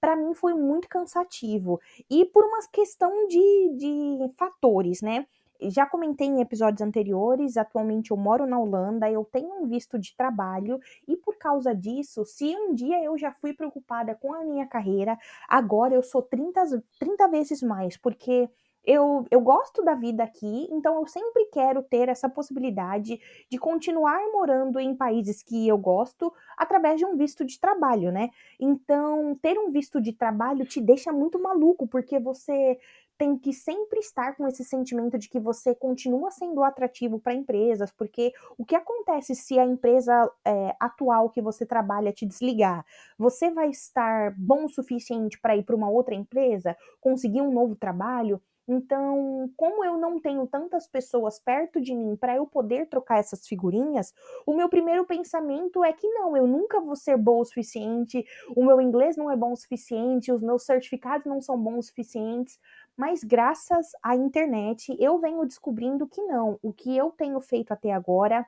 Para 0.00 0.16
mim 0.16 0.34
foi 0.34 0.54
muito 0.54 0.88
cansativo 0.88 1.80
e 2.10 2.24
por 2.24 2.44
uma 2.44 2.58
questão 2.72 3.28
de, 3.28 3.76
de 3.76 4.34
fatores, 4.36 5.00
né? 5.00 5.26
Já 5.62 5.86
comentei 5.86 6.26
em 6.26 6.40
episódios 6.40 6.80
anteriores, 6.80 7.56
atualmente 7.56 8.10
eu 8.10 8.16
moro 8.16 8.46
na 8.46 8.58
Holanda, 8.58 9.10
eu 9.10 9.24
tenho 9.24 9.62
um 9.62 9.66
visto 9.66 9.98
de 9.98 10.16
trabalho 10.16 10.78
e 11.06 11.16
por 11.16 11.36
causa 11.36 11.74
disso, 11.74 12.24
se 12.24 12.54
um 12.56 12.74
dia 12.74 13.02
eu 13.02 13.16
já 13.18 13.32
fui 13.32 13.52
preocupada 13.52 14.14
com 14.14 14.32
a 14.34 14.44
minha 14.44 14.66
carreira, 14.66 15.18
agora 15.48 15.94
eu 15.94 16.02
sou 16.02 16.22
30, 16.22 16.82
30 16.98 17.28
vezes 17.28 17.62
mais, 17.62 17.96
porque 17.96 18.48
eu, 18.86 19.26
eu 19.32 19.40
gosto 19.40 19.82
da 19.82 19.94
vida 19.94 20.22
aqui, 20.22 20.68
então 20.70 21.00
eu 21.00 21.06
sempre 21.08 21.46
quero 21.46 21.82
ter 21.82 22.08
essa 22.08 22.28
possibilidade 22.28 23.20
de 23.50 23.58
continuar 23.58 24.20
morando 24.32 24.78
em 24.78 24.94
países 24.94 25.42
que 25.42 25.66
eu 25.66 25.76
gosto 25.76 26.32
através 26.56 26.96
de 26.96 27.04
um 27.04 27.16
visto 27.16 27.44
de 27.44 27.58
trabalho, 27.58 28.12
né? 28.12 28.30
Então, 28.60 29.36
ter 29.42 29.58
um 29.58 29.72
visto 29.72 30.00
de 30.00 30.12
trabalho 30.12 30.64
te 30.64 30.80
deixa 30.80 31.12
muito 31.12 31.36
maluco, 31.42 31.88
porque 31.88 32.20
você 32.20 32.78
tem 33.18 33.38
que 33.38 33.52
sempre 33.52 33.98
estar 34.00 34.36
com 34.36 34.46
esse 34.46 34.64
sentimento 34.64 35.18
de 35.18 35.28
que 35.28 35.40
você 35.40 35.74
continua 35.74 36.30
sendo 36.30 36.62
atrativo 36.62 37.18
para 37.18 37.34
empresas, 37.34 37.90
porque 37.90 38.32
o 38.58 38.64
que 38.64 38.76
acontece 38.76 39.34
se 39.34 39.58
a 39.58 39.64
empresa 39.64 40.30
é, 40.44 40.76
atual 40.78 41.30
que 41.30 41.40
você 41.40 41.64
trabalha 41.64 42.12
te 42.12 42.26
desligar? 42.26 42.84
Você 43.18 43.50
vai 43.50 43.70
estar 43.70 44.34
bom 44.36 44.64
o 44.66 44.68
suficiente 44.68 45.38
para 45.40 45.56
ir 45.56 45.64
para 45.64 45.76
uma 45.76 45.88
outra 45.88 46.14
empresa, 46.14 46.76
conseguir 47.00 47.40
um 47.40 47.52
novo 47.52 47.74
trabalho? 47.74 48.40
Então, 48.68 49.50
como 49.56 49.84
eu 49.84 49.96
não 49.96 50.18
tenho 50.20 50.46
tantas 50.46 50.88
pessoas 50.88 51.38
perto 51.38 51.80
de 51.80 51.94
mim 51.94 52.16
para 52.16 52.34
eu 52.36 52.46
poder 52.46 52.88
trocar 52.88 53.18
essas 53.18 53.46
figurinhas, 53.46 54.12
o 54.46 54.54
meu 54.54 54.68
primeiro 54.68 55.04
pensamento 55.06 55.84
é 55.84 55.92
que 55.92 56.08
não, 56.08 56.36
eu 56.36 56.46
nunca 56.46 56.80
vou 56.80 56.96
ser 56.96 57.16
boa 57.16 57.42
o 57.42 57.44
suficiente, 57.44 58.24
o 58.56 58.64
meu 58.64 58.80
inglês 58.80 59.16
não 59.16 59.30
é 59.30 59.36
bom 59.36 59.52
o 59.52 59.56
suficiente, 59.56 60.32
os 60.32 60.42
meus 60.42 60.64
certificados 60.64 61.26
não 61.26 61.40
são 61.40 61.56
bons 61.58 61.78
o 61.78 61.82
suficientes. 61.88 62.58
Mas 62.96 63.22
graças 63.22 63.92
à 64.02 64.16
internet, 64.16 64.96
eu 64.98 65.18
venho 65.18 65.44
descobrindo 65.46 66.06
que 66.06 66.22
não, 66.22 66.58
o 66.62 66.72
que 66.72 66.96
eu 66.96 67.10
tenho 67.10 67.40
feito 67.40 67.72
até 67.72 67.92
agora 67.92 68.46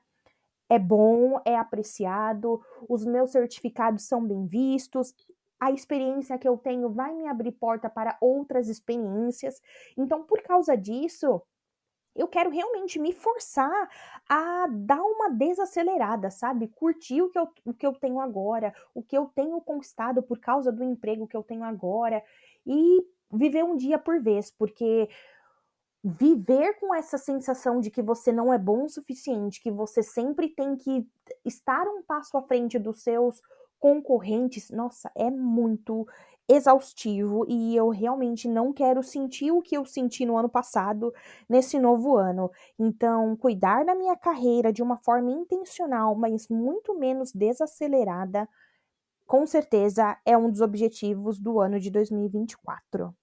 é 0.71 0.79
bom, 0.79 1.41
é 1.45 1.57
apreciado, 1.57 2.61
os 2.89 3.05
meus 3.05 3.31
certificados 3.33 4.05
são 4.05 4.25
bem 4.27 4.47
vistos, 4.47 5.15
a 5.61 5.71
experiência 5.73 6.39
que 6.39 6.49
eu 6.49 6.57
tenho 6.57 6.91
vai 6.91 7.15
me 7.15 7.27
abrir 7.27 7.53
porta 7.53 7.91
para 7.91 8.17
outras 8.21 8.69
experiências. 8.69 9.61
Então, 9.97 10.23
por 10.23 10.43
causa 10.43 10.77
disso, 10.77 11.43
eu 12.15 12.27
quero 12.27 12.51
realmente 12.51 12.99
me 12.99 13.13
forçar 13.13 13.89
a 14.29 14.67
dar 14.71 15.01
uma 15.01 15.31
desacelerada, 15.31 16.31
sabe? 16.31 16.69
Curtir 16.69 17.23
o 17.23 17.31
que, 17.31 17.39
eu, 17.39 17.49
o 17.65 17.73
que 17.73 17.87
eu 17.87 17.95
tenho 17.95 18.21
agora, 18.21 18.75
o 18.95 19.03
que 19.03 19.17
eu 19.17 19.27
tenho 19.35 19.61
conquistado 19.61 20.23
por 20.23 20.39
causa 20.39 20.73
do 20.73 20.83
emprego 20.83 21.29
que 21.29 21.37
eu 21.37 21.43
tenho 21.43 21.63
agora 21.63 22.23
e 22.67 23.07
viver 23.33 23.65
um 23.65 23.77
dia 23.77 23.99
por 23.99 24.21
vez, 24.21 24.51
porque 24.51 25.09
viver 26.03 26.75
com 26.81 26.95
essa 26.95 27.19
sensação 27.19 27.81
de 27.81 27.91
que 27.91 28.03
você 28.03 28.33
não 28.33 28.53
é 28.53 28.59
bom 28.59 28.85
o 28.85 28.89
suficiente, 28.89 29.63
que 29.63 29.71
você 29.71 30.03
sempre 30.03 30.49
tem 30.49 30.77
que 30.77 31.07
estar 31.45 31.87
um 31.87 32.03
passo 32.03 32.37
à 32.37 32.43
frente 32.43 32.79
dos 32.79 33.03
seus 33.03 33.41
concorrentes, 33.79 34.71
nossa, 34.71 35.11
é 35.15 35.31
muito 35.31 36.07
exaustivo 36.49 37.45
e 37.47 37.77
eu 37.77 37.91
realmente 37.91 38.49
não 38.49 38.73
quero 38.73 39.03
sentir 39.03 39.53
o 39.53 39.61
que 39.61 39.77
eu 39.77 39.85
senti 39.85 40.25
no 40.25 40.39
ano 40.39 40.49
passado 40.49 41.13
nesse 41.49 41.79
novo 41.79 42.17
ano. 42.17 42.51
Então, 42.79 43.37
cuidar 43.37 43.85
da 43.85 43.95
minha 43.95 44.17
carreira 44.17 44.73
de 44.73 44.83
uma 44.83 44.97
forma 44.97 45.31
intencional, 45.31 46.15
mas 46.15 46.49
muito 46.49 46.99
menos 46.99 47.33
desacelerada, 47.33 48.49
com 49.27 49.47
certeza 49.47 50.17
é 50.25 50.37
um 50.37 50.51
dos 50.51 50.63
objetivos 50.63 51.39
do 51.39 51.61
ano 51.61 51.79
de 51.79 51.91
2024. 51.91 53.15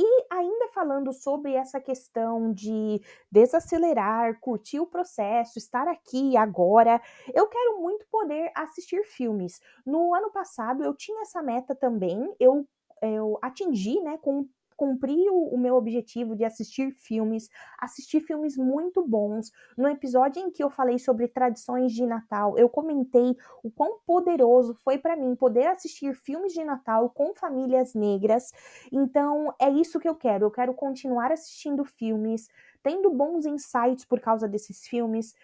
E 0.00 0.26
ainda 0.30 0.68
falando 0.68 1.12
sobre 1.12 1.54
essa 1.54 1.80
questão 1.80 2.52
de 2.54 3.00
desacelerar, 3.32 4.38
curtir 4.40 4.78
o 4.78 4.86
processo, 4.86 5.58
estar 5.58 5.88
aqui 5.88 6.36
agora, 6.36 7.02
eu 7.34 7.48
quero 7.48 7.80
muito 7.80 8.06
poder 8.08 8.52
assistir 8.54 9.02
filmes. 9.04 9.60
No 9.84 10.14
ano 10.14 10.30
passado 10.30 10.84
eu 10.84 10.94
tinha 10.94 11.22
essa 11.22 11.42
meta 11.42 11.74
também, 11.74 12.32
eu 12.38 12.64
eu 13.02 13.38
atingi, 13.42 14.00
né, 14.00 14.18
com 14.18 14.48
cumpri 14.78 15.28
o, 15.28 15.54
o, 15.54 15.58
meu 15.58 15.74
objetivo 15.74 16.36
de 16.36 16.44
assistir 16.44 16.92
filmes, 16.92 17.50
assistir 17.76 18.20
filmes 18.20 18.56
muito 18.56 19.04
bons. 19.04 19.50
No 19.76 19.88
episódio 19.88 20.40
em 20.40 20.52
que 20.52 20.62
eu 20.62 20.70
falei 20.70 21.00
sobre 21.00 21.26
tradições 21.26 21.92
de 21.92 22.06
Natal, 22.06 22.56
eu 22.56 22.68
comentei 22.68 23.36
o 23.60 23.72
quão 23.72 23.98
poderoso 24.06 24.74
foi 24.84 24.96
para 24.96 25.16
mim 25.16 25.34
poder 25.34 25.66
assistir 25.66 26.14
filmes 26.14 26.52
de 26.52 26.64
Natal 26.64 27.10
com 27.10 27.34
famílias 27.34 27.92
negras. 27.92 28.52
Então, 28.92 29.52
é 29.60 29.68
isso 29.68 29.98
que 29.98 30.08
eu 30.08 30.14
quero. 30.14 30.46
Eu 30.46 30.50
quero 30.50 30.72
continuar 30.72 31.32
assistindo 31.32 31.84
filmes, 31.84 32.48
tendo 32.80 33.10
bons 33.10 33.46
insights 33.46 34.04
por 34.04 34.20
causa 34.20 34.46
desses 34.46 34.86
filmes, 34.86 35.34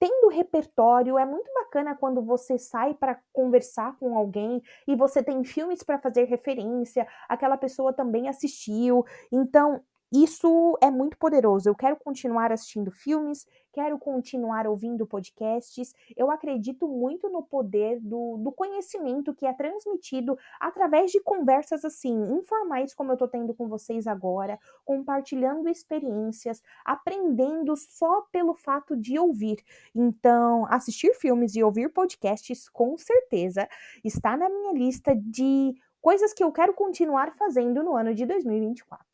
tendo 0.00 0.28
repertório, 0.28 1.18
é 1.18 1.26
muito 1.26 1.52
bacana 1.52 1.94
quando 1.94 2.22
você 2.22 2.58
sai 2.58 2.94
para 2.94 3.20
conversar 3.34 3.96
com 3.98 4.16
alguém 4.16 4.62
e 4.88 4.96
você 4.96 5.22
tem 5.22 5.44
filmes 5.44 5.82
para 5.82 5.98
fazer 5.98 6.24
referência, 6.24 7.06
aquela 7.28 7.58
pessoa 7.58 7.92
também 7.92 8.26
assistiu. 8.26 9.04
Então, 9.30 9.82
isso 10.12 10.76
é 10.82 10.90
muito 10.90 11.16
poderoso. 11.16 11.68
Eu 11.68 11.74
quero 11.74 11.96
continuar 11.96 12.50
assistindo 12.50 12.90
filmes, 12.90 13.46
quero 13.72 13.96
continuar 13.96 14.66
ouvindo 14.66 15.06
podcasts. 15.06 15.94
Eu 16.16 16.30
acredito 16.30 16.88
muito 16.88 17.28
no 17.28 17.42
poder 17.42 18.00
do, 18.00 18.36
do 18.38 18.50
conhecimento 18.50 19.32
que 19.32 19.46
é 19.46 19.52
transmitido 19.52 20.36
através 20.58 21.12
de 21.12 21.20
conversas 21.20 21.84
assim, 21.84 22.12
informais, 22.32 22.92
como 22.92 23.12
eu 23.12 23.14
estou 23.14 23.28
tendo 23.28 23.54
com 23.54 23.68
vocês 23.68 24.08
agora, 24.08 24.58
compartilhando 24.84 25.68
experiências, 25.68 26.60
aprendendo 26.84 27.76
só 27.76 28.22
pelo 28.32 28.54
fato 28.54 28.96
de 28.96 29.16
ouvir. 29.16 29.62
Então, 29.94 30.66
assistir 30.68 31.14
filmes 31.14 31.54
e 31.54 31.62
ouvir 31.62 31.88
podcasts, 31.92 32.68
com 32.68 32.98
certeza, 32.98 33.68
está 34.04 34.36
na 34.36 34.48
minha 34.48 34.72
lista 34.72 35.14
de 35.14 35.72
coisas 36.00 36.32
que 36.32 36.42
eu 36.42 36.50
quero 36.50 36.74
continuar 36.74 37.32
fazendo 37.34 37.84
no 37.84 37.94
ano 37.96 38.14
de 38.14 38.26
2024. 38.26 39.09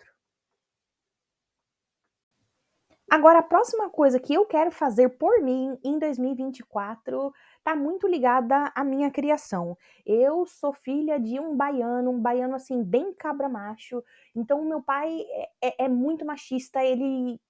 Agora, 3.08 3.38
a 3.38 3.42
próxima 3.42 3.88
coisa 3.88 4.18
que 4.18 4.34
eu 4.34 4.44
quero 4.44 4.72
fazer 4.72 5.10
por 5.10 5.40
mim 5.40 5.78
em 5.84 5.96
2024 5.98 7.32
tá 7.62 7.76
muito 7.76 8.08
ligada 8.08 8.72
à 8.75 8.82
minha 8.82 9.10
criação. 9.10 9.78
Eu 10.04 10.44
sou 10.44 10.72
filha 10.72 11.18
de 11.18 11.38
um 11.38 11.56
baiano, 11.56 12.10
um 12.10 12.20
baiano 12.20 12.56
assim, 12.56 12.82
bem 12.82 13.14
cabra 13.14 13.48
macho. 13.48 14.02
Então, 14.34 14.64
meu 14.64 14.82
pai 14.82 15.20
é, 15.20 15.68
é, 15.68 15.84
é 15.84 15.88
muito 15.88 16.25
machista, 16.25 16.84
ele 16.84 17.40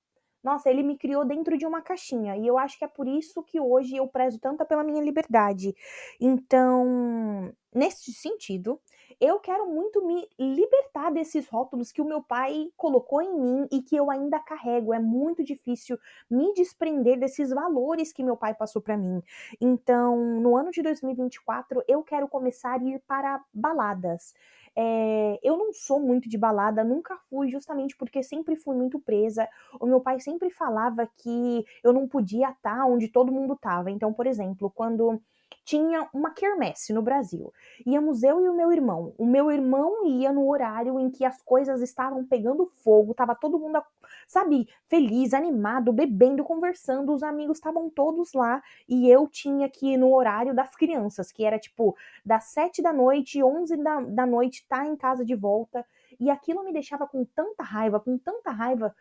nossa, 0.47 0.71
ele 0.71 0.85
me 0.85 0.97
criou 0.97 1.25
dentro 1.25 1.59
de 1.59 1.67
uma 1.67 1.83
caixinha. 1.83 2.37
E 2.37 2.47
eu 2.47 2.57
acho 2.57 2.79
que 2.79 2.85
é 2.85 2.89
por 2.89 3.09
isso 3.09 3.43
que 3.43 3.59
hoje 3.59 3.97
eu 3.97 4.07
prezo 4.07 4.39
tanto 4.39 4.65
pela 4.65 4.85
minha 4.85 5.03
liberdade. 5.03 5.75
Então, 6.21 7.53
nesse 7.75 8.13
sentido, 8.13 8.81
eu 9.21 9.41
quero 9.41 9.67
muito 9.67 10.05
me 10.05 10.29
libertar 10.39 11.11
desses 11.11 11.49
rótulos 11.49 11.91
que 11.91 12.03
o 12.03 12.05
meu 12.05 12.23
pai 12.23 12.71
colocou 12.77 13.23
em 13.23 13.39
mim 13.39 13.69
e 13.73 13.83
que 13.83 13.97
eu 13.97 14.11
ainda 14.11 14.39
carrego. 14.39 14.93
É 14.93 14.99
muito 14.99 15.43
difícil 15.43 15.99
me 16.31 16.53
desprender 16.53 17.19
desses 17.19 17.51
valores 17.51 18.13
que 18.13 18.23
meu 18.23 18.37
pai 18.37 18.55
passou 18.55 18.83
para 18.83 18.97
mim. 18.97 19.23
Então, 19.61 20.17
no 20.41 20.57
ano 20.57 20.71
de 20.71 20.83
2024, 20.83 21.83
eu 21.89 22.03
quero 22.03 22.29
começar 22.29 22.79
a 22.81 22.85
ir 22.85 23.01
para 23.07 23.43
baladas. 23.53 24.35
É, 24.79 25.41
eu 25.43 25.57
não 25.57 25.73
sou 25.73 25.99
muito 25.99 26.29
de 26.29 26.37
balada, 26.37 26.85
nunca 26.85 27.17
fui, 27.31 27.49
justamente 27.51 27.97
porque 27.97 28.23
sempre 28.23 28.57
fui 28.57 28.77
muito 28.77 29.01
presa. 29.01 29.49
O 29.81 29.87
meu 29.87 30.01
pai 30.01 30.21
sempre 30.21 30.51
falava 30.51 31.09
que 31.17 31.65
eu 31.83 31.95
não 31.95 32.07
podia 32.07 32.51
estar 32.51 32.85
onde 32.85 33.09
todo 33.09 33.33
mundo 33.33 33.55
estava. 33.55 33.91
Então, 33.91 34.13
por 34.13 34.27
exemplo, 34.27 34.71
quando 34.71 35.21
tinha 35.67 36.09
uma 36.15 36.31
quermesse 36.31 36.93
no 36.93 37.03
Brasil. 37.03 37.53
Íamos 37.85 38.23
eu 38.23 38.41
e 38.41 38.49
o 38.49 38.55
meu 38.55 38.73
irmão. 38.73 39.13
O 39.19 39.27
meu 39.27 39.51
irmão 39.51 40.07
ia 40.07 40.33
no 40.33 40.49
horário 40.49 40.99
em 41.01 41.11
que 41.11 41.25
as 41.25 41.43
coisas 41.43 41.83
estavam 41.83 42.25
pegando 42.25 42.71
fogo, 42.85 43.13
tava 43.13 43.35
todo 43.35 43.59
mundo, 43.59 43.83
sabe, 44.29 44.69
feliz, 44.89 45.35
animado, 45.35 45.93
bebendo, 45.93 46.45
conversando, 46.45 47.13
os 47.13 47.23
amigos 47.23 47.59
estavam 47.59 47.91
todos 47.91 48.33
lá 48.33 48.63
e 48.89 49.11
eu 49.11 49.27
tinha 49.27 49.69
que 49.69 49.95
ir 49.95 49.97
no 49.97 50.15
horário 50.15 50.55
das 50.55 50.77
crianças, 50.77 51.33
que 51.33 51.45
era 51.45 51.59
tipo 51.59 51.97
das 52.25 52.45
sete 52.45 52.81
da 52.81 52.93
noite, 52.93 53.43
onze 53.43 53.77
da, 53.77 54.01
da 54.01 54.25
noite, 54.25 54.65
tá 54.69 54.87
em 54.87 54.97
casa 54.97 55.25
de 55.25 55.35
volta. 55.35 55.85
E 56.21 56.31
aquilo 56.31 56.65
me 56.65 56.73
deixava 56.73 57.07
com 57.07 57.25
tanta 57.25 57.65
raiva, 57.65 57.99
com 57.99 58.17
tanta 58.17 58.51
raiva, 58.51 58.95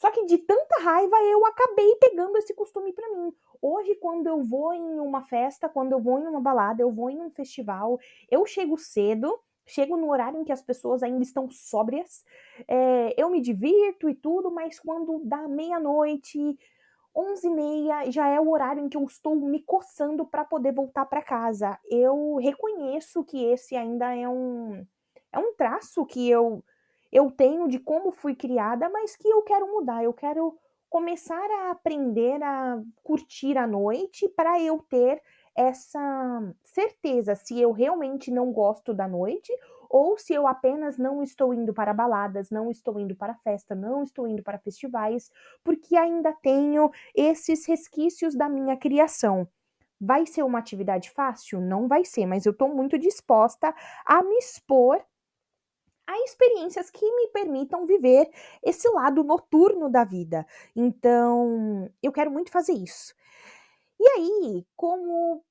só 0.00 0.10
que 0.10 0.24
de 0.24 0.38
tanta 0.38 0.80
raiva 0.82 1.14
eu 1.24 1.44
acabei 1.44 1.94
pegando 1.96 2.38
esse 2.38 2.54
costume 2.54 2.90
para 2.90 3.06
mim. 3.10 3.30
Hoje, 3.60 3.94
quando 3.96 4.26
eu 4.26 4.42
vou 4.42 4.72
em 4.72 4.98
uma 4.98 5.20
festa, 5.20 5.68
quando 5.68 5.92
eu 5.92 6.00
vou 6.00 6.18
em 6.18 6.26
uma 6.26 6.40
balada, 6.40 6.80
eu 6.80 6.90
vou 6.90 7.10
em 7.10 7.20
um 7.20 7.30
festival, 7.30 8.00
eu 8.30 8.46
chego 8.46 8.78
cedo, 8.78 9.38
chego 9.66 9.98
no 9.98 10.10
horário 10.10 10.40
em 10.40 10.44
que 10.44 10.52
as 10.52 10.62
pessoas 10.62 11.02
ainda 11.02 11.22
estão 11.22 11.50
sóbrias, 11.50 12.24
é, 12.66 13.14
eu 13.20 13.28
me 13.28 13.42
divirto 13.42 14.08
e 14.08 14.14
tudo, 14.14 14.50
mas 14.50 14.80
quando 14.80 15.20
dá 15.22 15.46
meia-noite, 15.46 16.58
onze 17.14 17.48
e 17.48 17.50
meia, 17.50 18.10
já 18.10 18.26
é 18.26 18.40
o 18.40 18.50
horário 18.50 18.82
em 18.82 18.88
que 18.88 18.96
eu 18.96 19.04
estou 19.04 19.36
me 19.36 19.60
coçando 19.60 20.24
para 20.24 20.46
poder 20.46 20.72
voltar 20.72 21.04
para 21.04 21.20
casa. 21.20 21.78
Eu 21.84 22.36
reconheço 22.36 23.22
que 23.22 23.44
esse 23.44 23.76
ainda 23.76 24.16
é 24.16 24.26
um 24.26 24.82
é 25.32 25.38
um 25.38 25.54
traço 25.54 26.04
que 26.06 26.28
eu 26.28 26.64
eu 27.12 27.30
tenho 27.30 27.68
de 27.68 27.78
como 27.78 28.12
fui 28.12 28.34
criada, 28.34 28.88
mas 28.88 29.16
que 29.16 29.28
eu 29.28 29.42
quero 29.42 29.66
mudar. 29.66 30.04
Eu 30.04 30.12
quero 30.12 30.56
começar 30.88 31.48
a 31.62 31.70
aprender 31.70 32.42
a 32.42 32.80
curtir 33.02 33.56
a 33.56 33.66
noite 33.66 34.28
para 34.28 34.60
eu 34.60 34.78
ter 34.88 35.22
essa 35.54 36.54
certeza 36.64 37.34
se 37.34 37.60
eu 37.60 37.72
realmente 37.72 38.30
não 38.30 38.52
gosto 38.52 38.94
da 38.94 39.06
noite 39.06 39.52
ou 39.88 40.16
se 40.16 40.32
eu 40.32 40.46
apenas 40.46 40.96
não 40.96 41.20
estou 41.20 41.52
indo 41.52 41.74
para 41.74 41.92
baladas, 41.92 42.48
não 42.48 42.70
estou 42.70 42.98
indo 43.00 43.16
para 43.16 43.34
festa, 43.34 43.74
não 43.74 44.04
estou 44.04 44.26
indo 44.28 44.42
para 44.42 44.58
festivais, 44.58 45.30
porque 45.64 45.96
ainda 45.96 46.32
tenho 46.32 46.90
esses 47.12 47.66
resquícios 47.66 48.36
da 48.36 48.48
minha 48.48 48.76
criação. 48.76 49.48
Vai 50.00 50.26
ser 50.26 50.44
uma 50.44 50.60
atividade 50.60 51.10
fácil? 51.10 51.60
Não 51.60 51.88
vai 51.88 52.04
ser, 52.04 52.24
mas 52.24 52.46
eu 52.46 52.52
estou 52.52 52.68
muito 52.68 52.96
disposta 52.96 53.74
a 54.06 54.22
me 54.22 54.36
expor 54.38 55.04
a 56.10 56.24
experiências 56.24 56.90
que 56.90 57.04
me 57.04 57.28
permitam 57.28 57.86
viver 57.86 58.28
esse 58.62 58.88
lado 58.88 59.22
noturno 59.22 59.88
da 59.90 60.04
vida. 60.04 60.46
Então, 60.74 61.90
eu 62.02 62.12
quero 62.12 62.30
muito 62.30 62.50
fazer 62.50 62.72
isso. 62.72 63.14
E 63.98 64.08
aí, 64.08 64.66
como 64.76 65.44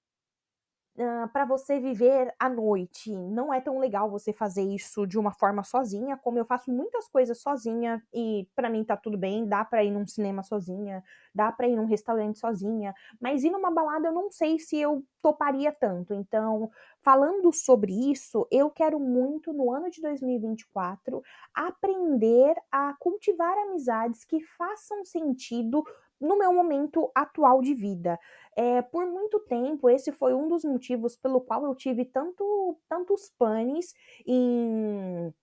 para 1.31 1.45
você 1.45 1.79
viver 1.79 2.33
à 2.37 2.49
noite. 2.49 3.15
Não 3.15 3.53
é 3.53 3.61
tão 3.61 3.79
legal 3.79 4.09
você 4.09 4.33
fazer 4.33 4.63
isso 4.63 5.07
de 5.07 5.17
uma 5.17 5.31
forma 5.31 5.63
sozinha, 5.63 6.17
como 6.17 6.37
eu 6.37 6.45
faço 6.45 6.71
muitas 6.71 7.07
coisas 7.07 7.39
sozinha 7.41 8.03
e 8.13 8.47
para 8.55 8.69
mim 8.69 8.83
tá 8.83 8.97
tudo 8.97 9.17
bem, 9.17 9.47
dá 9.47 9.63
para 9.63 9.83
ir 9.83 9.91
num 9.91 10.05
cinema 10.05 10.43
sozinha, 10.43 11.03
dá 11.33 11.51
para 11.51 11.67
ir 11.67 11.75
num 11.75 11.85
restaurante 11.85 12.39
sozinha, 12.39 12.93
mas 13.19 13.43
ir 13.43 13.49
numa 13.49 13.71
balada 13.71 14.07
eu 14.07 14.13
não 14.13 14.29
sei 14.29 14.59
se 14.59 14.77
eu 14.77 15.03
toparia 15.21 15.71
tanto. 15.71 16.13
Então, 16.13 16.69
falando 17.01 17.51
sobre 17.53 17.93
isso, 18.11 18.47
eu 18.51 18.69
quero 18.69 18.99
muito 18.99 19.53
no 19.53 19.71
ano 19.71 19.89
de 19.89 20.01
2024 20.01 21.21
aprender 21.53 22.55
a 22.71 22.93
cultivar 22.99 23.57
amizades 23.57 24.25
que 24.25 24.41
façam 24.41 25.05
sentido 25.05 25.83
no 26.19 26.37
meu 26.37 26.53
momento 26.53 27.11
atual 27.15 27.61
de 27.61 27.73
vida. 27.73 28.19
É, 28.55 28.81
por 28.81 29.05
muito 29.05 29.39
tempo, 29.41 29.89
esse 29.89 30.11
foi 30.11 30.33
um 30.33 30.47
dos 30.47 30.63
motivos 30.65 31.15
pelo 31.15 31.41
qual 31.41 31.63
eu 31.65 31.75
tive 31.75 32.05
tanto, 32.05 32.77
tantos 32.89 33.29
panes 33.37 33.93
em 34.25 35.33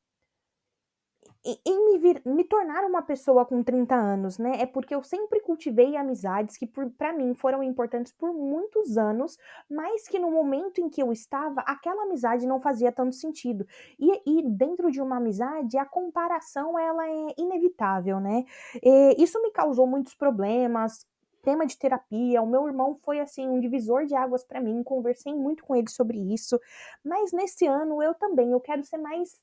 em 1.64 1.84
me, 1.84 1.98
vir, 1.98 2.22
me 2.24 2.42
tornar 2.42 2.84
uma 2.84 3.02
pessoa 3.02 3.46
com 3.46 3.62
30 3.62 3.94
anos, 3.94 4.36
né? 4.38 4.60
É 4.60 4.66
porque 4.66 4.94
eu 4.94 5.02
sempre 5.02 5.40
cultivei 5.40 5.96
amizades 5.96 6.56
que 6.56 6.66
para 6.66 7.12
mim 7.12 7.34
foram 7.34 7.62
importantes 7.62 8.12
por 8.12 8.32
muitos 8.32 8.98
anos, 8.98 9.38
mas 9.70 10.08
que 10.08 10.18
no 10.18 10.30
momento 10.30 10.80
em 10.80 10.88
que 10.88 11.00
eu 11.00 11.12
estava, 11.12 11.60
aquela 11.60 12.02
amizade 12.02 12.46
não 12.46 12.60
fazia 12.60 12.90
tanto 12.90 13.14
sentido. 13.14 13.66
E, 13.98 14.22
e 14.26 14.42
dentro 14.42 14.90
de 14.90 15.00
uma 15.00 15.18
amizade, 15.18 15.78
a 15.78 15.84
comparação 15.84 16.78
ela 16.78 17.06
é 17.08 17.34
inevitável, 17.38 18.18
né? 18.18 18.44
E 18.82 19.22
isso 19.22 19.40
me 19.40 19.50
causou 19.52 19.86
muitos 19.86 20.14
problemas, 20.14 21.06
tema 21.42 21.64
de 21.64 21.78
terapia. 21.78 22.42
O 22.42 22.46
meu 22.46 22.66
irmão 22.66 22.98
foi 23.04 23.20
assim 23.20 23.48
um 23.48 23.60
divisor 23.60 24.04
de 24.04 24.16
águas 24.16 24.42
para 24.42 24.60
mim, 24.60 24.82
conversei 24.82 25.32
muito 25.32 25.64
com 25.64 25.76
ele 25.76 25.88
sobre 25.88 26.18
isso. 26.18 26.60
Mas 27.04 27.32
nesse 27.32 27.66
ano 27.66 28.02
eu 28.02 28.14
também 28.14 28.50
eu 28.50 28.60
quero 28.60 28.82
ser 28.82 28.98
mais 28.98 29.40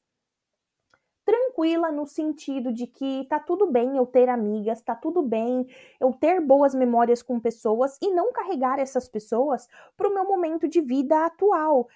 tranquila 1.26 1.92
no 1.92 2.06
sentido 2.06 2.72
de 2.74 2.88
que 2.88 3.26
tá 3.30 3.40
tudo 3.40 3.68
bem 3.72 3.98
eu 3.98 4.06
ter 4.06 4.30
amigas, 4.30 4.82
tá 4.82 4.96
tudo 4.96 5.22
bem 5.22 5.66
eu 6.00 6.14
ter 6.14 6.42
boas 6.42 6.76
memórias 6.76 7.22
com 7.22 7.40
pessoas 7.40 7.98
e 8.02 8.12
não 8.12 8.32
carregar 8.32 8.80
essas 8.80 9.08
pessoas 9.08 9.68
para 9.96 10.10
o 10.10 10.14
meu 10.14 10.26
momento 10.26 10.68
de 10.68 10.82
vida 10.82 11.26
atual. 11.26 11.88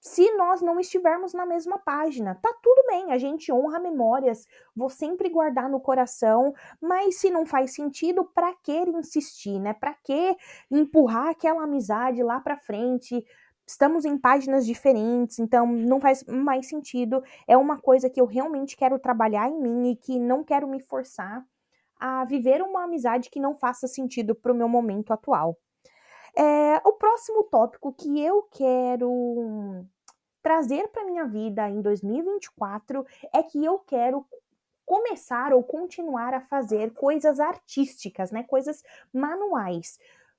Se 0.00 0.30
nós 0.36 0.62
não 0.62 0.80
estivermos 0.80 1.34
na 1.34 1.44
mesma 1.44 1.78
página, 1.78 2.34
tá 2.36 2.52
tudo 2.62 2.86
bem, 2.86 3.12
a 3.12 3.18
gente 3.18 3.52
honra 3.52 3.78
memórias, 3.78 4.46
vou 4.74 4.88
sempre 4.88 5.28
guardar 5.28 5.68
no 5.68 5.80
coração, 5.80 6.54
mas 6.80 7.16
se 7.16 7.30
não 7.30 7.44
faz 7.44 7.74
sentido, 7.74 8.24
para 8.24 8.54
que 8.54 8.72
insistir, 8.72 9.58
né? 9.58 9.74
Para 9.74 9.94
que 9.94 10.36
empurrar 10.70 11.28
aquela 11.28 11.64
amizade 11.64 12.22
lá 12.22 12.40
para 12.40 12.56
frente? 12.56 13.24
Estamos 13.66 14.04
em 14.04 14.16
páginas 14.16 14.64
diferentes, 14.64 15.38
então 15.38 15.66
não 15.66 16.00
faz 16.00 16.22
mais 16.24 16.68
sentido. 16.68 17.22
É 17.46 17.56
uma 17.56 17.78
coisa 17.78 18.08
que 18.08 18.20
eu 18.20 18.26
realmente 18.26 18.76
quero 18.76 18.98
trabalhar 18.98 19.48
em 19.48 19.60
mim 19.60 19.90
e 19.90 19.96
que 19.96 20.18
não 20.18 20.44
quero 20.44 20.68
me 20.68 20.80
forçar 20.80 21.44
a 21.98 22.24
viver 22.24 22.62
uma 22.62 22.84
amizade 22.84 23.30
que 23.30 23.40
não 23.40 23.56
faça 23.56 23.88
sentido 23.88 24.34
para 24.34 24.52
o 24.52 24.54
meu 24.54 24.68
momento 24.68 25.12
atual. 25.12 25.58
É, 26.36 26.80
o 26.84 26.92
próximo 26.92 27.44
tópico 27.44 27.92
que 27.92 28.20
eu 28.20 28.42
quero 28.52 29.84
trazer 30.42 30.86
para 30.88 31.04
minha 31.04 31.24
vida 31.24 31.68
em 31.68 31.80
2024 31.80 33.04
é 33.34 33.42
que 33.42 33.64
eu 33.64 33.78
quero 33.80 34.24
começar 34.84 35.52
ou 35.52 35.62
continuar 35.64 36.32
a 36.34 36.40
fazer 36.40 36.92
coisas 36.92 37.40
artísticas, 37.40 38.30
né? 38.30 38.44
Coisas 38.44 38.84
manuais. 39.12 39.98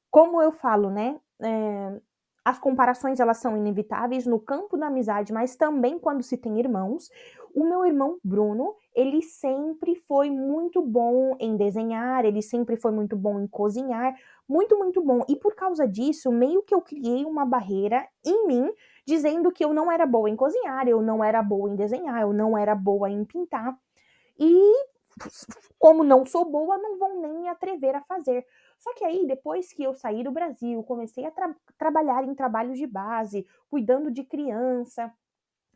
Como 0.09 0.41
eu 0.41 0.51
falo, 0.53 0.89
né? 0.89 1.19
É, 1.41 1.99
as 2.47 2.57
comparações 2.57 3.19
elas 3.19 3.39
são 3.39 3.57
inevitáveis 3.57 4.25
no 4.25 4.39
campo 4.39 4.77
da 4.77 4.88
amizade, 4.88 5.33
mas 5.33 5.57
também 5.57 5.99
quando 5.99 6.23
se 6.23 6.38
tem 6.38 6.57
irmãos. 6.57 7.10
O 7.53 7.65
meu 7.65 7.86
irmão 7.86 8.17
Bruno, 8.23 8.73
ele 8.95 9.21
sempre 9.21 9.95
foi 10.07 10.29
muito 10.29 10.81
bom 10.81 11.36
em 11.41 11.57
desenhar, 11.57 12.23
ele 12.23 12.41
sempre 12.41 12.77
foi 12.77 12.93
muito 12.93 13.17
bom 13.17 13.38
em 13.41 13.47
cozinhar, 13.47 14.15
muito, 14.47 14.77
muito 14.77 15.03
bom. 15.03 15.25
E 15.27 15.36
por 15.36 15.55
causa 15.55 15.86
disso, 15.86 16.31
meio 16.31 16.63
que 16.63 16.73
eu 16.73 16.79
criei 16.79 17.25
uma 17.25 17.45
barreira 17.45 18.07
em 18.25 18.47
mim, 18.47 18.71
dizendo 19.05 19.51
que 19.51 19.65
eu 19.65 19.73
não 19.73 19.91
era 19.91 20.05
boa 20.05 20.29
em 20.29 20.36
cozinhar, 20.38 20.88
eu 20.88 21.01
não 21.01 21.21
era 21.21 21.43
boa 21.43 21.69
em 21.69 21.75
desenhar, 21.75 22.21
eu 22.21 22.31
não 22.31 22.57
era 22.57 22.73
boa 22.73 23.10
em 23.10 23.25
pintar. 23.25 23.77
E 24.39 24.73
como 25.77 26.01
não 26.01 26.25
sou 26.25 26.45
boa, 26.45 26.77
não 26.77 26.97
vão 26.97 27.19
nem 27.19 27.41
me 27.41 27.49
atrever 27.49 27.93
a 27.93 28.01
fazer. 28.03 28.45
Só 28.79 28.93
que 28.93 29.03
aí, 29.05 29.25
depois 29.27 29.73
que 29.73 29.83
eu 29.83 29.93
saí 29.93 30.23
do 30.23 30.31
Brasil, 30.31 30.83
comecei 30.83 31.25
a 31.25 31.31
tra 31.31 31.55
trabalhar 31.77 32.23
em 32.23 32.35
trabalhos 32.35 32.77
de 32.77 32.87
base, 32.87 33.45
cuidando 33.69 34.11
de 34.11 34.23
criança, 34.23 35.13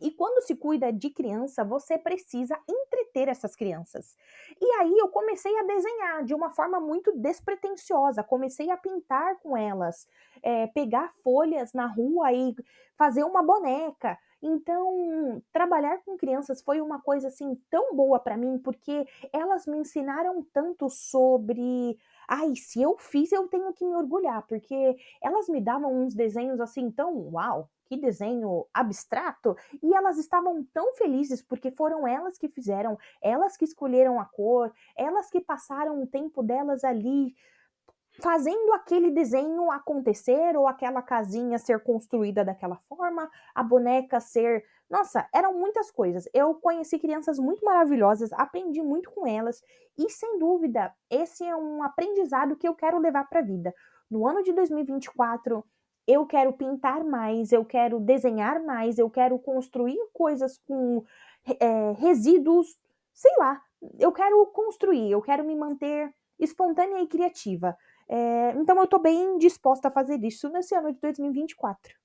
E 0.04 0.10
quando 0.10 0.42
se 0.42 0.56
cuida 0.56 0.92
de 0.92 1.12
criança, 1.12 1.64
você 1.64 1.96
precisa 1.96 2.60
entreter 2.68 3.28
essas 3.30 3.56
crianças. 3.56 4.18
E 4.60 4.66
aí 4.80 4.98
eu 4.98 5.10
comecei 5.10 5.56
a 5.60 5.64
desenhar 5.64 6.26
de 6.26 6.34
uma 6.34 6.50
forma 6.50 6.80
muito 6.80 7.12
despretensiosa, 7.12 8.24
comecei 8.24 8.72
a 8.72 8.78
pintar 8.78 9.38
com 9.40 9.56
elas, 9.56 10.08
é, 10.42 10.66
pegar 10.68 11.14
folhas 11.24 11.72
na 11.74 11.86
rua 11.86 12.34
e 12.34 12.56
fazer 12.98 13.24
uma 13.24 13.44
boneca. 13.44 14.18
Então, 14.42 15.40
trabalhar 15.54 16.00
com 16.04 16.18
crianças 16.18 16.64
foi 16.64 16.82
uma 16.82 17.00
coisa 17.00 17.28
assim 17.28 17.56
tão 17.70 17.96
boa 17.96 18.20
para 18.20 18.36
mim, 18.36 18.58
porque 18.58 19.06
elas 19.32 19.68
me 19.68 19.78
ensinaram 19.78 20.44
tanto 20.52 20.90
sobre 20.90 21.96
ai, 22.28 22.56
se 22.56 22.82
eu 22.82 22.98
fiz, 22.98 23.32
eu 23.32 23.48
tenho 23.48 23.74
que 23.74 23.86
me 23.86 23.96
orgulhar, 23.96 24.46
porque 24.48 24.96
elas 25.22 25.48
me 25.50 25.62
davam 25.62 25.94
uns 26.04 26.14
desenhos 26.14 26.60
assim 26.60 26.92
tão 26.92 27.30
uau, 27.34 27.70
que 27.86 27.98
desenho 27.98 28.66
abstrato, 28.74 29.56
e 29.84 29.94
elas 29.94 30.18
estavam 30.18 30.66
tão 30.74 30.94
felizes 30.96 31.42
porque 31.42 31.72
foram 31.72 32.08
elas 32.08 32.38
que 32.38 32.48
fizeram, 32.48 32.98
elas 33.22 33.58
que 33.58 33.66
escolheram 33.66 34.20
a 34.20 34.26
cor, 34.26 34.72
elas 34.96 35.30
que 35.30 35.42
passaram 35.42 36.02
o 36.02 36.08
tempo 36.08 36.42
delas 36.42 36.84
ali 36.84 37.36
fazendo 38.20 38.74
aquele 38.74 39.12
desenho 39.12 39.72
acontecer 39.72 40.58
ou 40.58 40.68
aquela 40.68 41.02
casinha 41.02 41.58
ser 41.58 41.82
construída 41.82 42.44
daquela 42.44 42.78
forma, 42.90 43.30
a 43.56 43.64
boneca 43.64 44.20
ser. 44.20 44.64
Nossa, 44.90 45.28
eram 45.34 45.58
muitas 45.58 45.90
coisas. 45.90 46.28
Eu 46.34 46.56
conheci 46.56 47.00
crianças 47.00 47.40
muito 47.40 47.64
maravilhosas, 47.64 48.34
aprendi 48.34 48.82
muito 48.82 49.10
com 49.12 49.26
elas 49.26 49.62
e, 49.98 50.10
sem 50.10 50.38
dúvida, 50.40 50.94
esse 51.10 51.44
é 51.44 51.56
um 51.56 51.84
aprendizado 51.84 52.56
que 52.56 52.68
eu 52.68 52.76
quero 52.76 53.00
levar 53.00 53.28
para 53.30 53.40
a 53.40 53.44
vida. 53.44 53.74
No 54.10 54.28
ano 54.28 54.44
de 54.44 54.52
2024, 54.52 55.64
eu 56.08 56.26
quero 56.26 56.54
pintar 56.54 57.04
mais, 57.04 57.52
eu 57.52 57.64
quero 57.64 58.00
desenhar 58.00 58.62
mais, 58.64 58.98
eu 58.98 59.10
quero 59.10 59.40
construir 59.40 59.98
coisas 60.12 60.58
com 60.68 61.04
é, 61.60 61.92
resíduos, 61.94 62.78
sei 63.14 63.32
lá. 63.38 63.62
Eu 64.00 64.12
quero 64.12 64.46
construir, 64.48 65.12
eu 65.12 65.22
quero 65.22 65.44
me 65.44 65.56
manter 65.56 66.14
espontânea 66.40 67.02
e 67.02 67.08
criativa. 67.08 67.78
É, 68.12 68.52
então 68.58 68.78
eu 68.78 68.84
estou 68.84 69.00
bem 69.00 69.38
disposta 69.38 69.88
a 69.88 69.92
fazer 69.92 70.22
isso 70.24 70.50
nesse 70.50 70.76
ano 70.76 70.92
de 70.92 71.00
2024. 71.00 71.96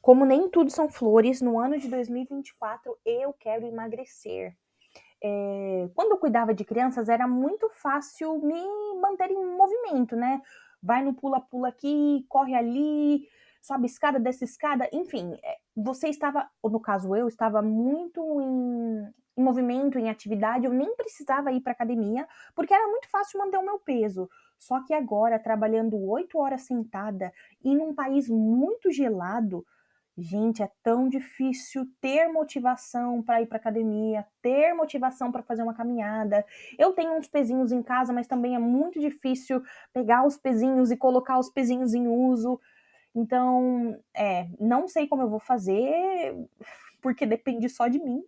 Como 0.00 0.24
nem 0.24 0.48
tudo 0.48 0.70
são 0.70 0.88
flores, 0.88 1.40
no 1.40 1.58
ano 1.58 1.78
de 1.78 1.88
2024 1.88 2.96
eu 3.04 3.32
quero 3.34 3.66
emagrecer. 3.66 4.56
É, 5.22 5.88
quando 5.94 6.12
eu 6.12 6.18
cuidava 6.18 6.54
de 6.54 6.64
crianças, 6.64 7.08
era 7.08 7.28
muito 7.28 7.68
fácil 7.70 8.38
me 8.38 8.62
manter 9.00 9.30
em 9.30 9.56
movimento, 9.56 10.16
né? 10.16 10.40
vai 10.84 11.02
no 11.02 11.14
pula-pula 11.14 11.68
aqui, 11.68 12.26
corre 12.28 12.54
ali, 12.54 13.26
sobe 13.62 13.86
escada, 13.86 14.20
desce 14.20 14.44
escada, 14.44 14.88
enfim, 14.92 15.38
é, 15.42 15.56
você 15.74 16.08
estava, 16.08 16.48
no 16.62 16.78
caso 16.78 17.16
eu, 17.16 17.26
estava 17.26 17.62
muito 17.62 18.20
em, 18.42 19.10
em 19.38 19.42
movimento, 19.42 19.98
em 19.98 20.10
atividade, 20.10 20.66
eu 20.66 20.72
nem 20.72 20.94
precisava 20.94 21.50
ir 21.50 21.62
para 21.62 21.72
academia, 21.72 22.28
porque 22.54 22.74
era 22.74 22.86
muito 22.86 23.08
fácil 23.08 23.38
manter 23.38 23.56
o 23.56 23.64
meu 23.64 23.78
peso. 23.78 24.28
Só 24.58 24.82
que 24.84 24.94
agora, 24.94 25.38
trabalhando 25.38 25.96
oito 26.08 26.38
horas 26.38 26.62
sentada 26.62 27.32
e 27.62 27.74
num 27.74 27.94
país 27.94 28.28
muito 28.28 28.90
gelado, 28.90 29.64
Gente, 30.16 30.62
é 30.62 30.70
tão 30.80 31.08
difícil 31.08 31.88
ter 32.00 32.28
motivação 32.28 33.20
para 33.20 33.42
ir 33.42 33.46
para 33.46 33.56
academia, 33.56 34.24
ter 34.40 34.72
motivação 34.72 35.32
para 35.32 35.42
fazer 35.42 35.64
uma 35.64 35.74
caminhada. 35.74 36.44
Eu 36.78 36.92
tenho 36.92 37.14
uns 37.18 37.26
pezinhos 37.26 37.72
em 37.72 37.82
casa, 37.82 38.12
mas 38.12 38.28
também 38.28 38.54
é 38.54 38.58
muito 38.58 39.00
difícil 39.00 39.60
pegar 39.92 40.24
os 40.24 40.36
pezinhos 40.36 40.92
e 40.92 40.96
colocar 40.96 41.36
os 41.36 41.50
pezinhos 41.50 41.94
em 41.94 42.06
uso. 42.06 42.60
Então, 43.12 44.00
é, 44.14 44.48
não 44.60 44.86
sei 44.86 45.08
como 45.08 45.22
eu 45.22 45.28
vou 45.28 45.40
fazer, 45.40 46.34
porque 47.04 47.26
depende 47.26 47.68
só 47.68 47.86
de 47.86 47.98
mim. 47.98 48.24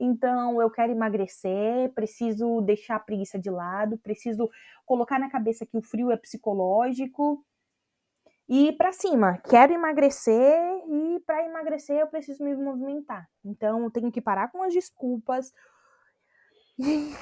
Então, 0.00 0.58
eu 0.62 0.70
quero 0.70 0.90
emagrecer, 0.90 1.92
preciso 1.92 2.62
deixar 2.62 2.96
a 2.96 3.00
preguiça 3.00 3.38
de 3.38 3.50
lado, 3.50 3.98
preciso 3.98 4.50
colocar 4.86 5.18
na 5.18 5.30
cabeça 5.30 5.66
que 5.66 5.76
o 5.76 5.82
frio 5.82 6.10
é 6.10 6.16
psicológico 6.16 7.44
e 8.48 8.72
para 8.72 8.92
cima. 8.92 9.36
Quero 9.46 9.74
emagrecer 9.74 10.58
e 10.88 11.20
para 11.26 11.44
emagrecer 11.44 11.98
eu 11.98 12.06
preciso 12.06 12.42
me 12.42 12.56
movimentar. 12.56 13.28
Então 13.44 13.84
eu 13.84 13.90
tenho 13.90 14.10
que 14.10 14.22
parar 14.22 14.50
com 14.50 14.62
as 14.62 14.72
desculpas 14.72 15.52
e, 16.78 17.14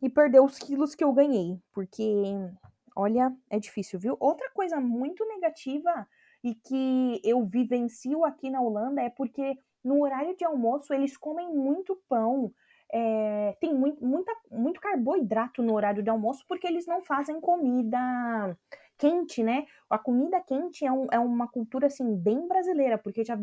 e 0.00 0.08
perder 0.08 0.40
os 0.40 0.56
quilos 0.56 0.94
que 0.94 1.02
eu 1.02 1.12
ganhei, 1.12 1.60
porque 1.72 2.32
olha, 2.94 3.34
é 3.50 3.58
difícil, 3.58 3.98
viu? 3.98 4.16
Outra 4.20 4.48
coisa 4.52 4.78
muito 4.78 5.26
negativa 5.26 6.06
e 6.44 6.54
que 6.54 7.20
eu 7.24 7.44
vivencio 7.44 8.24
aqui 8.24 8.50
na 8.50 8.60
Holanda 8.60 9.02
é 9.02 9.10
porque 9.10 9.58
no 9.84 10.02
horário 10.02 10.36
de 10.36 10.44
almoço 10.44 10.92
eles 10.92 11.16
comem 11.16 11.48
muito 11.54 12.00
pão. 12.08 12.52
É, 12.92 13.56
tem 13.60 13.74
muito, 13.74 14.04
muita, 14.04 14.32
muito 14.50 14.80
carboidrato 14.80 15.62
no 15.62 15.74
horário 15.74 16.02
de 16.02 16.10
almoço 16.10 16.44
porque 16.48 16.66
eles 16.66 16.86
não 16.86 17.02
fazem 17.02 17.40
comida 17.40 17.98
quente, 18.96 19.42
né? 19.42 19.66
A 19.90 19.98
comida 19.98 20.40
quente 20.40 20.84
é, 20.84 20.92
um, 20.92 21.06
é 21.10 21.18
uma 21.18 21.48
cultura 21.48 21.88
assim 21.88 22.16
bem 22.16 22.46
brasileira, 22.46 22.96
porque 22.96 23.24
já 23.24 23.38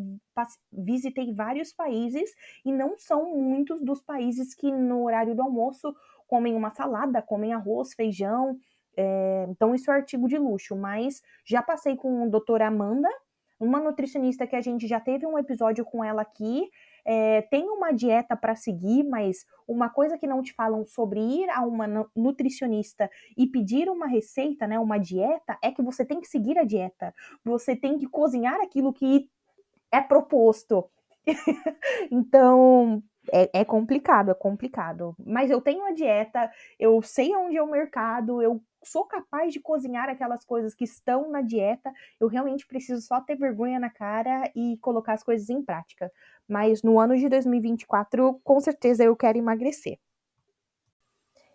visitei 0.71 1.33
vários 1.33 1.73
países 1.73 2.31
e 2.65 2.71
não 2.71 2.97
são 2.97 3.37
muitos 3.37 3.81
dos 3.83 4.01
países 4.01 4.53
que 4.53 4.71
no 4.71 5.03
horário 5.03 5.35
do 5.35 5.41
almoço 5.41 5.93
comem 6.27 6.55
uma 6.55 6.71
salada, 6.71 7.21
comem 7.21 7.53
arroz, 7.53 7.93
feijão. 7.93 8.57
É, 8.95 9.45
então 9.49 9.73
isso 9.75 9.91
é 9.91 9.95
artigo 9.95 10.27
de 10.27 10.37
luxo, 10.37 10.75
mas 10.75 11.21
já 11.45 11.61
passei 11.61 11.95
com 11.95 12.23
a 12.23 12.27
doutora 12.27 12.67
Amanda, 12.67 13.09
uma 13.61 13.79
nutricionista 13.79 14.47
que 14.47 14.55
a 14.55 14.61
gente 14.61 14.87
já 14.87 14.99
teve 14.99 15.23
um 15.23 15.37
episódio 15.37 15.85
com 15.85 16.03
ela 16.03 16.23
aqui, 16.23 16.67
é, 17.05 17.43
tem 17.43 17.69
uma 17.69 17.91
dieta 17.91 18.35
para 18.35 18.55
seguir, 18.55 19.03
mas 19.03 19.45
uma 19.67 19.87
coisa 19.87 20.17
que 20.17 20.25
não 20.25 20.41
te 20.41 20.51
falam 20.51 20.83
sobre 20.83 21.19
ir 21.19 21.47
a 21.51 21.61
uma 21.61 21.87
nutricionista 22.15 23.07
e 23.37 23.45
pedir 23.45 23.87
uma 23.87 24.07
receita, 24.07 24.65
né, 24.65 24.79
uma 24.79 24.97
dieta, 24.97 25.59
é 25.61 25.71
que 25.71 25.83
você 25.83 26.03
tem 26.03 26.19
que 26.19 26.27
seguir 26.27 26.57
a 26.57 26.63
dieta. 26.63 27.13
Você 27.45 27.75
tem 27.75 27.99
que 27.99 28.07
cozinhar 28.07 28.59
aquilo 28.61 28.91
que 28.91 29.29
é 29.91 30.01
proposto. 30.01 30.89
então, 32.09 33.03
é, 33.31 33.61
é, 33.61 33.65
complicado, 33.65 34.31
é 34.31 34.33
complicado. 34.33 35.15
Mas 35.23 35.51
eu 35.51 35.61
tenho 35.61 35.85
a 35.85 35.91
dieta, 35.91 36.51
eu 36.79 37.01
sei 37.01 37.35
onde 37.35 37.57
é 37.57 37.61
o 37.61 37.69
mercado, 37.69 38.41
eu 38.41 38.61
sou 38.83 39.05
capaz 39.05 39.53
de 39.53 39.59
cozinhar 39.59 40.09
aquelas 40.09 40.43
coisas 40.43 40.73
que 40.73 40.83
estão 40.83 41.29
na 41.29 41.41
dieta. 41.41 41.91
Eu 42.19 42.27
realmente 42.27 42.65
preciso 42.65 43.01
só 43.01 43.21
ter 43.21 43.35
vergonha 43.35 43.79
na 43.79 43.89
cara 43.89 44.51
e 44.55 44.77
colocar 44.77 45.13
as 45.13 45.23
coisas 45.23 45.49
em 45.49 45.61
prática. 45.61 46.11
Mas 46.47 46.81
no 46.81 46.99
ano 46.99 47.15
de 47.15 47.29
2024, 47.29 48.39
com 48.43 48.59
certeza 48.59 49.03
eu 49.03 49.15
quero 49.15 49.37
emagrecer. 49.37 49.99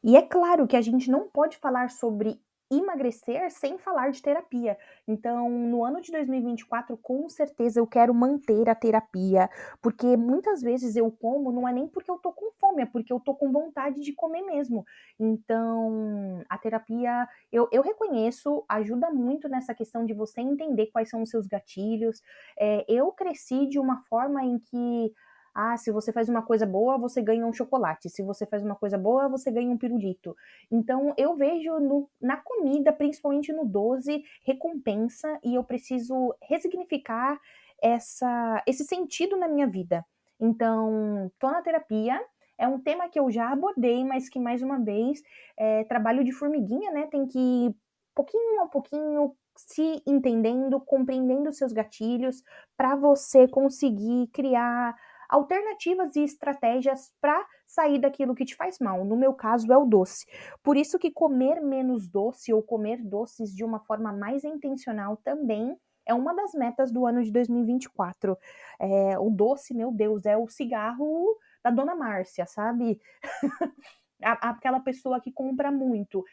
E 0.04 0.16
é 0.16 0.22
claro 0.22 0.68
que 0.68 0.76
a 0.76 0.80
gente 0.80 1.10
não 1.10 1.28
pode 1.28 1.56
falar 1.56 1.90
sobre 1.90 2.40
emagrecer 2.70 3.50
sem 3.50 3.78
falar 3.78 4.10
de 4.10 4.20
terapia. 4.20 4.76
Então, 5.06 5.48
no 5.48 5.84
ano 5.84 6.00
de 6.00 6.10
2024, 6.10 6.96
com 6.96 7.28
certeza 7.28 7.78
eu 7.78 7.86
quero 7.86 8.12
manter 8.12 8.68
a 8.68 8.74
terapia, 8.74 9.48
porque 9.80 10.16
muitas 10.16 10.62
vezes 10.62 10.96
eu 10.96 11.10
como 11.10 11.52
não 11.52 11.68
é 11.68 11.72
nem 11.72 11.86
porque 11.86 12.10
eu 12.10 12.18
tô 12.18 12.32
com 12.32 12.50
fome, 12.52 12.82
é 12.82 12.86
porque 12.86 13.12
eu 13.12 13.20
tô 13.20 13.34
com 13.34 13.52
vontade 13.52 14.00
de 14.00 14.12
comer 14.12 14.42
mesmo. 14.42 14.84
Então, 15.18 16.42
a 16.48 16.58
terapia, 16.58 17.28
eu, 17.52 17.68
eu 17.70 17.82
reconheço, 17.82 18.64
ajuda 18.68 19.10
muito 19.10 19.48
nessa 19.48 19.74
questão 19.74 20.04
de 20.04 20.12
você 20.12 20.40
entender 20.40 20.86
quais 20.88 21.08
são 21.08 21.22
os 21.22 21.30
seus 21.30 21.46
gatilhos. 21.46 22.22
É, 22.58 22.84
eu 22.88 23.12
cresci 23.12 23.66
de 23.66 23.78
uma 23.78 24.02
forma 24.08 24.44
em 24.44 24.58
que 24.58 25.12
ah, 25.58 25.74
se 25.78 25.90
você 25.90 26.12
faz 26.12 26.28
uma 26.28 26.42
coisa 26.42 26.66
boa, 26.66 26.98
você 26.98 27.22
ganha 27.22 27.46
um 27.46 27.52
chocolate. 27.52 28.10
Se 28.10 28.22
você 28.22 28.44
faz 28.44 28.62
uma 28.62 28.74
coisa 28.74 28.98
boa, 28.98 29.26
você 29.26 29.50
ganha 29.50 29.70
um 29.70 29.78
pirulito. 29.78 30.36
Então, 30.70 31.14
eu 31.16 31.34
vejo 31.34 31.80
no, 31.80 32.10
na 32.20 32.36
comida, 32.36 32.92
principalmente 32.92 33.54
no 33.54 33.64
doce, 33.64 34.22
recompensa 34.44 35.40
e 35.42 35.54
eu 35.54 35.64
preciso 35.64 36.34
resignificar 36.42 37.40
essa, 37.82 38.62
esse 38.66 38.84
sentido 38.84 39.34
na 39.38 39.48
minha 39.48 39.66
vida. 39.66 40.04
Então, 40.38 41.32
tô 41.38 41.50
na 41.50 41.62
terapia. 41.62 42.22
É 42.58 42.68
um 42.68 42.78
tema 42.78 43.08
que 43.08 43.18
eu 43.18 43.30
já 43.30 43.50
abordei, 43.50 44.04
mas 44.04 44.28
que 44.28 44.38
mais 44.38 44.60
uma 44.60 44.78
vez 44.78 45.22
é 45.58 45.84
trabalho 45.84 46.22
de 46.22 46.32
formiguinha, 46.32 46.90
né? 46.90 47.06
Tem 47.06 47.26
que 47.26 47.74
pouquinho 48.14 48.62
a 48.62 48.66
pouquinho 48.66 49.34
se 49.56 50.02
entendendo, 50.06 50.78
compreendendo 50.80 51.50
seus 51.50 51.72
gatilhos, 51.72 52.42
para 52.76 52.94
você 52.94 53.48
conseguir 53.48 54.28
criar 54.34 54.94
alternativas 55.28 56.16
e 56.16 56.24
estratégias 56.24 57.12
para 57.20 57.44
sair 57.66 57.98
daquilo 57.98 58.34
que 58.34 58.44
te 58.44 58.54
faz 58.54 58.78
mal. 58.78 59.04
No 59.04 59.16
meu 59.16 59.34
caso 59.34 59.72
é 59.72 59.76
o 59.76 59.84
doce. 59.84 60.26
Por 60.62 60.76
isso 60.76 60.98
que 60.98 61.10
comer 61.10 61.60
menos 61.60 62.08
doce 62.08 62.52
ou 62.52 62.62
comer 62.62 63.02
doces 63.02 63.54
de 63.54 63.64
uma 63.64 63.80
forma 63.80 64.12
mais 64.12 64.44
intencional 64.44 65.16
também 65.18 65.76
é 66.06 66.14
uma 66.14 66.32
das 66.32 66.52
metas 66.54 66.92
do 66.92 67.04
ano 67.04 67.22
de 67.22 67.32
2024. 67.32 68.38
É, 68.78 69.18
o 69.18 69.28
doce, 69.28 69.74
meu 69.74 69.90
Deus, 69.90 70.24
é 70.24 70.36
o 70.36 70.48
cigarro 70.48 71.36
da 71.62 71.70
Dona 71.70 71.96
Márcia, 71.96 72.46
sabe? 72.46 73.00
Aquela 74.22 74.80
pessoa 74.80 75.20
que 75.20 75.32
compra 75.32 75.70
muito. 75.70 76.24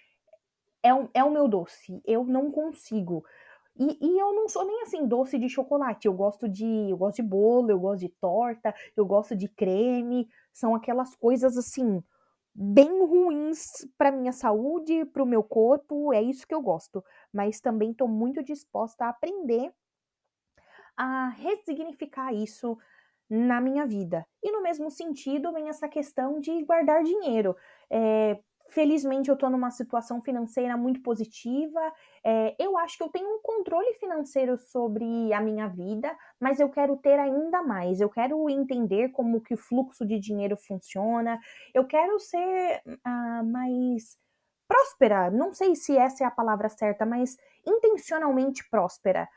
É, 0.83 0.89
é 1.13 1.23
o 1.23 1.31
meu 1.31 1.47
doce. 1.47 2.01
Eu 2.05 2.23
não 2.23 2.51
consigo. 2.51 3.25
E, 3.75 3.97
e, 3.99 4.19
eu 4.19 4.33
não 4.33 4.47
sou 4.47 4.65
nem 4.65 4.83
assim 4.83 5.07
doce 5.07 5.37
de 5.39 5.49
chocolate. 5.49 6.07
Eu 6.07 6.13
gosto 6.13 6.47
de, 6.47 6.65
eu 6.89 6.97
gosto 6.97 7.17
de 7.17 7.23
bolo, 7.23 7.71
eu 7.71 7.79
gosto 7.79 8.01
de 8.01 8.09
torta, 8.09 8.73
eu 8.95 9.05
gosto 9.05 9.35
de 9.35 9.47
creme. 9.47 10.27
São 10.51 10.75
aquelas 10.75 11.15
coisas 11.15 11.57
assim 11.57 12.03
bem 12.55 13.03
ruins 13.05 13.87
para 13.97 14.11
minha 14.11 14.31
saúde, 14.31 15.05
para 15.05 15.23
o 15.23 15.25
meu 15.25 15.43
corpo. 15.43 16.13
É 16.13 16.21
isso 16.21 16.47
que 16.47 16.53
eu 16.53 16.61
gosto. 16.61 17.03
Mas 17.31 17.59
também 17.59 17.91
estou 17.91 18.07
muito 18.07 18.43
disposta 18.43 19.05
a 19.05 19.09
aprender 19.09 19.73
a 20.95 21.29
ressignificar 21.29 22.33
isso 22.33 22.77
na 23.29 23.59
minha 23.59 23.85
vida. 23.85 24.25
E 24.43 24.51
no 24.51 24.61
mesmo 24.61 24.91
sentido 24.91 25.51
vem 25.51 25.69
essa 25.69 25.87
questão 25.87 26.39
de 26.39 26.63
guardar 26.63 27.03
dinheiro. 27.03 27.55
É, 27.89 28.39
Felizmente 28.73 29.29
eu 29.29 29.35
estou 29.35 29.51
numa 29.51 29.69
situação 29.69 30.19
financeira 30.19 30.75
muito 30.75 30.99
positiva. 31.03 31.79
É, 32.25 32.55
eu 32.57 32.75
acho 32.75 32.97
que 32.97 33.03
eu 33.03 33.09
tenho 33.09 33.27
um 33.27 33.39
controle 33.39 33.93
financeiro 33.99 34.57
sobre 34.57 35.31
a 35.31 35.39
minha 35.39 35.67
vida, 35.67 36.11
mas 36.39 36.59
eu 36.59 36.67
quero 36.69 36.97
ter 36.97 37.19
ainda 37.19 37.61
mais. 37.61 38.01
Eu 38.01 38.09
quero 38.09 38.49
entender 38.49 39.09
como 39.09 39.41
que 39.41 39.53
o 39.53 39.57
fluxo 39.57 40.03
de 40.03 40.19
dinheiro 40.19 40.57
funciona. 40.57 41.39
Eu 41.71 41.85
quero 41.85 42.19
ser 42.19 42.81
uh, 42.87 43.45
mais 43.45 44.17
próspera. 44.67 45.29
Não 45.29 45.53
sei 45.53 45.75
se 45.75 45.95
essa 45.95 46.23
é 46.23 46.27
a 46.27 46.31
palavra 46.31 46.67
certa, 46.67 47.05
mas 47.05 47.37
intencionalmente 47.67 48.67
próspera. 48.71 49.29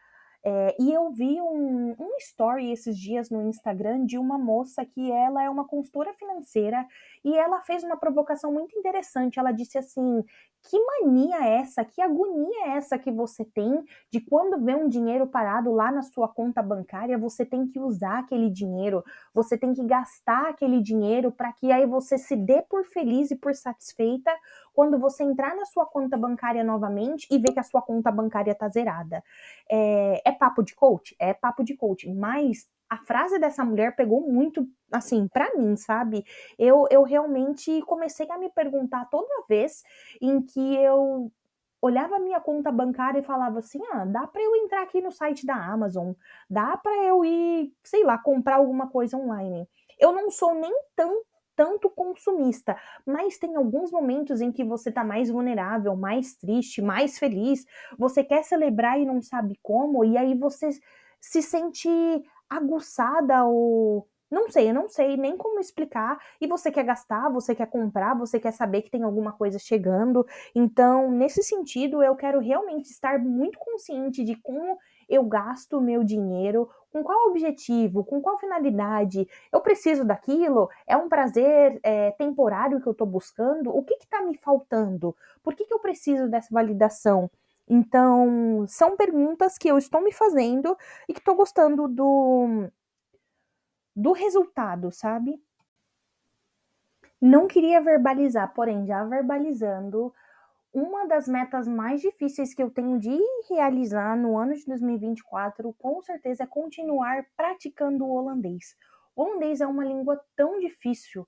É, 0.49 0.77
e 0.79 0.93
eu 0.93 1.11
vi 1.11 1.41
um, 1.41 1.91
um 1.99 2.17
story 2.21 2.71
esses 2.71 2.97
dias 2.97 3.31
no 3.31 3.43
Instagram 3.49 4.07
de 4.07 4.17
uma 4.17 4.39
moça 4.39 4.85
que 4.85 5.11
ela 5.11 5.43
é 5.43 5.51
uma 5.51 5.67
consultora 5.67 6.15
financeira 6.15 6.87
e 7.25 7.37
ela 7.37 7.63
fez 7.63 7.83
uma 7.83 7.97
provocação 7.97 8.53
muito 8.53 8.79
interessante. 8.79 9.41
Ela 9.41 9.51
disse 9.51 9.77
assim: 9.77 10.23
que 10.69 10.79
mania 10.79 11.45
é 11.45 11.57
essa, 11.59 11.85
que 11.85 12.01
agonia 12.01 12.67
é 12.67 12.77
essa 12.77 12.99
que 12.99 13.11
você 13.11 13.45
tem 13.45 13.85
de 14.11 14.21
quando 14.21 14.65
vê 14.65 14.75
um 14.75 14.89
dinheiro 14.89 15.27
parado 15.27 15.73
lá 15.73 15.91
na 15.93 16.03
sua 16.03 16.29
conta 16.29 16.63
bancária, 16.63 17.17
você 17.17 17.45
tem 17.45 17.67
que 17.67 17.79
usar 17.79 18.19
aquele 18.19 18.51
dinheiro, 18.51 19.05
você 19.33 19.57
tem 19.57 19.73
que 19.73 19.85
gastar 19.85 20.49
aquele 20.49 20.81
dinheiro 20.81 21.31
para 21.31 21.53
que 21.53 21.71
aí 21.71 21.87
você 21.87 22.19
se 22.19 22.37
dê 22.37 22.63
por 22.63 22.85
feliz 22.85 23.31
e 23.31 23.37
por 23.37 23.55
satisfeita 23.55 24.33
quando 24.77 24.99
você 24.99 25.25
entrar 25.25 25.57
na 25.57 25.65
sua 25.65 25.87
conta 25.87 26.19
bancária 26.19 26.63
novamente 26.63 27.27
e 27.31 27.39
ver 27.39 27.53
que 27.53 27.59
a 27.59 27.63
sua 27.63 27.81
conta 27.81 28.13
bancária 28.13 28.55
tá 28.55 28.69
zerada. 28.69 29.25
É, 29.71 30.21
é 30.23 30.33
papo 30.33 30.63
de 30.63 30.75
coach? 30.75 31.17
É 31.19 31.33
papo 31.33 31.65
de 31.65 31.75
coach, 31.75 32.07
mas 32.13 32.69
a 32.91 32.99
frase 32.99 33.39
dessa 33.39 33.65
mulher 33.65 33.97
pegou 33.97 34.21
muito, 34.21 34.69
assim, 34.93 35.27
para 35.29 35.57
mim, 35.57 35.75
sabe? 35.77 36.27
Eu, 36.59 36.87
eu 36.91 37.03
realmente 37.05 37.81
comecei 37.87 38.31
a 38.31 38.37
me 38.37 38.51
perguntar 38.51 39.07
toda 39.07 39.47
vez 39.49 39.83
em 40.21 40.43
que 40.43 40.77
eu 40.77 41.33
olhava 41.81 42.19
minha 42.19 42.39
conta 42.39 42.71
bancária 42.71 43.21
e 43.21 43.25
falava 43.25 43.61
assim: 43.61 43.81
ah, 43.93 44.05
dá 44.05 44.27
para 44.27 44.43
eu 44.43 44.57
entrar 44.57 44.83
aqui 44.83 45.01
no 45.01 45.11
site 45.11 45.47
da 45.47 45.57
Amazon, 45.57 46.13
dá 46.51 46.77
para 46.77 46.95
eu 47.03 47.25
ir, 47.25 47.73
sei 47.83 48.05
lá, 48.05 48.19
comprar 48.19 48.57
alguma 48.57 48.89
coisa 48.91 49.17
online. 49.17 49.67
Eu 49.99 50.13
não 50.13 50.31
sou 50.31 50.55
nem 50.55 50.73
tão 50.95 51.23
tanto 51.57 51.91
consumista, 51.91 52.77
mas 53.05 53.39
tem 53.39 53.57
alguns 53.57 53.91
momentos 53.91 54.41
em 54.41 54.53
que 54.53 54.63
você 54.63 54.93
tá 54.93 55.03
mais 55.03 55.31
vulnerável, 55.31 55.97
mais 55.97 56.37
triste, 56.37 56.83
mais 56.83 57.19
feliz, 57.19 57.65
você 57.99 58.23
quer 58.23 58.45
celebrar 58.45 59.01
e 59.01 59.07
não 59.07 59.23
sabe 59.23 59.59
como, 59.63 60.05
e 60.05 60.17
aí 60.17 60.35
você 60.35 60.71
se 61.21 61.43
sente 61.43 61.89
aguçada 62.49 63.45
ou 63.45 64.07
não 64.31 64.51
sei, 64.51 64.71
eu 64.71 64.75
não 64.75 64.89
sei 64.89 65.17
nem 65.17 65.37
como 65.37 65.61
explicar. 65.61 66.19
E 66.41 66.47
você 66.49 66.71
quer 66.71 66.85
gastar, 66.85 67.31
você 67.31 67.55
quer 67.55 67.67
comprar, 67.67 68.15
você 68.15 68.41
quer 68.41 68.51
saber 68.53 68.83
que 68.83 68.91
tem 68.91 69.03
alguma 69.03 69.33
coisa 69.33 69.59
chegando. 69.59 70.27
Então, 70.55 71.11
nesse 71.13 71.43
sentido, 71.43 72.03
eu 72.03 72.17
quero 72.17 72.41
realmente 72.41 72.91
estar 72.91 73.19
muito 73.21 73.59
consciente 73.59 74.25
de 74.25 74.35
como 74.37 74.79
eu 75.09 75.25
gasto 75.25 75.79
o 75.79 75.81
meu 75.81 76.03
dinheiro, 76.03 76.69
com 76.91 77.03
qual 77.03 77.29
objetivo, 77.29 78.05
com 78.05 78.21
qual 78.21 78.39
finalidade, 78.39 79.29
eu 79.53 79.61
preciso 79.61 80.05
daquilo, 80.05 80.69
é 80.87 80.97
um 80.97 81.09
prazer 81.09 81.79
é, 81.83 82.11
temporário 82.13 82.81
que 82.81 82.87
eu 82.87 82.93
estou 82.93 83.07
buscando, 83.07 83.71
o 83.71 83.83
que 83.83 83.95
está 83.95 84.23
me 84.23 84.37
faltando, 84.37 85.15
por 85.43 85.55
que, 85.55 85.65
que 85.65 85.75
eu 85.75 85.79
preciso 85.79 86.29
dessa 86.29 86.49
validação? 86.51 87.31
Então, 87.69 88.65
são 88.69 88.97
perguntas 88.97 89.59
que 89.59 89.69
eu 89.69 89.77
estou 89.77 90.01
me 90.01 90.13
fazendo 90.13 90.77
e 91.09 91.13
que 91.13 91.19
estou 91.19 91.35
gostando 91.35 91.89
do, 91.89 92.69
do 93.95 94.13
resultado, 94.13 94.93
sabe? 94.93 95.43
Não 97.21 97.47
queria 97.47 97.81
verbalizar, 97.81 98.53
porém, 98.55 98.87
já 98.87 99.03
verbalizando, 99.05 100.15
uma 100.79 101.07
das 101.07 101.27
metas 101.27 101.67
mais 101.67 102.03
difíceis 102.03 102.53
que 102.53 102.63
eu 102.63 102.71
tenho 102.71 102.99
de 102.99 103.19
realizar 103.49 104.15
no 104.15 104.37
ano 104.37 104.55
de 104.55 104.67
2024, 104.67 105.73
com 105.79 106.03
certeza, 106.03 106.45
é 106.45 106.47
continuar 106.47 107.25
praticando 107.35 108.05
o 108.05 108.11
holandês. 108.11 108.77
O 109.15 109.23
holandês 109.23 109.63
é 109.63 109.67
uma 109.67 109.83
língua 109.83 110.21
tão 110.37 110.61
difícil. 110.61 111.27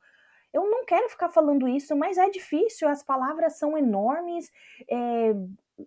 Eu 0.53 0.71
não 0.71 0.85
quero 0.85 1.09
ficar 1.09 1.31
falando 1.31 1.67
isso, 1.67 1.97
mas 1.97 2.19
é 2.19 2.29
difícil, 2.29 2.89
as 2.89 3.03
palavras 3.03 3.59
são 3.59 3.77
enormes, 3.79 4.51
é, 4.87 5.33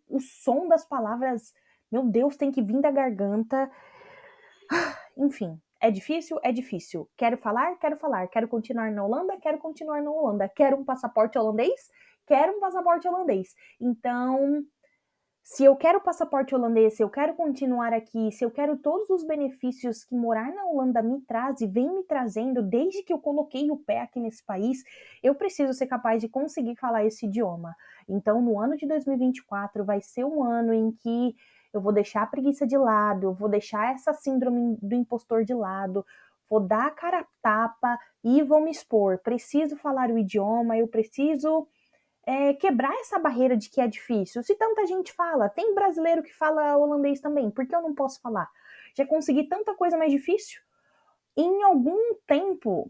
o 0.10 0.20
som 0.20 0.68
das 0.68 0.84
palavras, 0.84 1.54
meu 1.92 2.04
Deus, 2.04 2.36
tem 2.36 2.52
que 2.52 2.64
vir 2.64 2.82
da 2.82 2.90
garganta. 2.90 3.70
Enfim, 5.16 5.62
é 5.80 5.92
difícil? 5.92 6.40
É 6.42 6.52
difícil. 6.52 7.08
Quero 7.16 7.38
falar? 7.38 7.76
Quero 7.78 7.98
falar. 7.98 8.28
Quero 8.28 8.48
continuar 8.48 8.92
na 8.92 9.04
Holanda? 9.04 9.38
Quero 9.40 9.60
continuar 9.60 10.02
na 10.02 10.10
Holanda. 10.10 10.50
Quero 10.50 10.78
um 10.78 10.84
passaporte 10.84 11.38
holandês? 11.38 11.92
Quero 12.28 12.58
um 12.58 12.60
passaporte 12.60 13.08
holandês. 13.08 13.54
Então, 13.80 14.64
se 15.44 15.66
eu 15.66 15.76
quero 15.76 16.00
passaporte 16.00 16.54
holandês, 16.54 16.96
se 16.96 17.04
eu 17.04 17.10
quero 17.10 17.34
continuar 17.34 17.94
aqui, 17.94 18.32
se 18.32 18.46
eu 18.46 18.52
quero 18.52 18.78
todos 18.78 19.10
os 19.10 19.24
benefícios 19.24 20.04
que 20.04 20.16
morar 20.16 20.54
na 20.54 20.66
Holanda 20.66 21.02
me 21.02 21.20
traz 21.22 21.60
e 21.62 21.68
vem 21.68 21.92
me 21.94 22.04
trazendo 22.04 22.62
desde 22.62 23.04
que 23.04 23.12
eu 23.12 23.20
coloquei 23.20 23.70
o 23.72 23.78
pé 23.78 24.02
aqui 24.02 24.20
nesse 24.20 24.46
país, 24.46 24.84
eu 25.22 25.34
preciso 25.36 25.74
ser 25.74 25.88
capaz 25.88 26.22
de 26.22 26.30
conseguir 26.30 26.76
falar 26.76 27.06
esse 27.06 27.26
idioma. 27.26 27.76
Então, 28.08 28.42
no 28.42 28.60
ano 28.60 28.78
de 28.78 28.88
2024 28.88 29.84
vai 29.84 30.00
ser 30.00 30.24
um 30.24 30.44
ano 30.44 30.74
em 30.74 30.92
que 30.92 31.36
eu 31.74 31.82
vou 31.82 31.92
deixar 31.92 32.22
a 32.22 32.28
preguiça 32.28 32.66
de 32.68 32.78
lado, 32.78 33.24
eu 33.24 33.34
vou 33.34 33.50
deixar 33.50 33.94
essa 33.94 34.14
síndrome 34.14 34.78
do 34.82 34.96
impostor 34.96 35.44
de 35.44 35.54
lado, 35.54 36.06
vou 36.50 36.60
dar 36.60 36.88
a 36.88 36.92
cara 36.92 37.22
a 37.22 37.26
tapa 37.42 37.98
e 38.24 38.44
vou 38.44 38.62
me 38.62 38.72
expor. 38.72 39.18
Preciso 39.18 39.76
falar 39.76 40.12
o 40.12 40.18
idioma, 40.18 40.78
eu 40.78 40.88
preciso 40.88 41.68
é, 42.32 42.54
quebrar 42.54 42.94
essa 43.02 43.20
barreira 43.20 43.58
de 43.58 43.70
que 43.70 43.82
é 43.82 43.88
difícil. 43.88 44.42
Se 44.42 44.56
tanta 44.56 44.88
gente 44.88 45.12
fala, 45.12 45.50
tem 45.50 45.76
brasileiro 45.76 46.24
que 46.24 46.34
fala 46.34 46.78
holandês 46.78 47.20
também, 47.20 47.52
por 47.52 47.68
que 47.68 47.76
eu 47.76 47.82
não 47.82 47.94
posso 47.94 48.22
falar? 48.22 48.50
Já 48.96 49.06
consegui 49.06 49.44
tanta 49.50 49.76
coisa 49.76 49.98
mais 49.98 50.12
difícil. 50.12 50.62
Em 51.36 51.62
algum 51.64 52.16
tempo, 52.26 52.90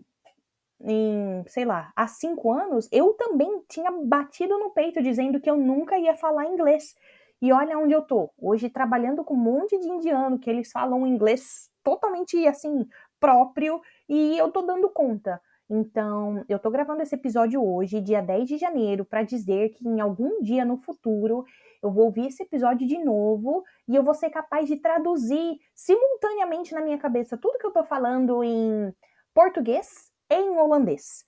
em, 0.80 1.44
sei 1.48 1.66
lá, 1.66 1.92
há 1.96 2.06
cinco 2.08 2.54
anos, 2.54 2.88
eu 2.92 3.14
também 3.14 3.64
tinha 3.68 3.90
batido 3.92 4.60
no 4.60 4.70
peito 4.70 5.02
dizendo 5.02 5.42
que 5.42 5.50
eu 5.50 5.58
nunca 5.58 5.98
ia 5.98 6.16
falar 6.16 6.46
inglês. 6.46 6.96
E 7.42 7.52
olha 7.52 7.80
onde 7.80 7.96
eu 7.96 8.04
tô. 8.04 8.32
Hoje 8.38 8.70
trabalhando 8.70 9.24
com 9.24 9.34
um 9.34 9.38
monte 9.38 9.76
de 9.80 9.88
indiano 9.88 10.38
que 10.38 10.52
eles 10.52 10.72
falam 10.72 11.08
inglês 11.08 11.72
totalmente 11.84 12.48
assim 12.48 12.88
próprio 13.20 13.82
e 14.08 14.38
eu 14.38 14.52
tô 14.52 14.62
dando 14.62 14.88
conta. 14.90 15.42
Então, 15.74 16.44
eu 16.50 16.60
tô 16.60 16.70
gravando 16.70 17.02
esse 17.02 17.16
episódio 17.16 17.64
hoje, 17.64 18.02
dia 18.02 18.22
10 18.22 18.46
de 18.46 18.58
janeiro, 18.58 19.06
para 19.06 19.24
dizer 19.24 19.70
que 19.70 19.88
em 19.88 20.02
algum 20.02 20.42
dia 20.42 20.66
no 20.66 20.76
futuro 20.76 21.46
eu 21.82 21.90
vou 21.90 22.08
ouvir 22.08 22.28
esse 22.28 22.44
episódio 22.44 22.86
de 22.86 22.98
novo 22.98 23.64
e 23.88 23.96
eu 23.96 24.04
vou 24.04 24.14
ser 24.14 24.30
capaz 24.32 24.68
de 24.68 24.76
traduzir 24.76 25.62
simultaneamente 25.74 26.74
na 26.74 26.82
minha 26.82 26.98
cabeça 26.98 27.38
tudo 27.38 27.58
que 27.58 27.66
eu 27.66 27.72
tô 27.72 27.86
falando 27.86 28.44
em 28.44 28.94
português 29.34 30.12
e 30.30 30.36
em 30.36 30.60
holandês. 30.60 31.26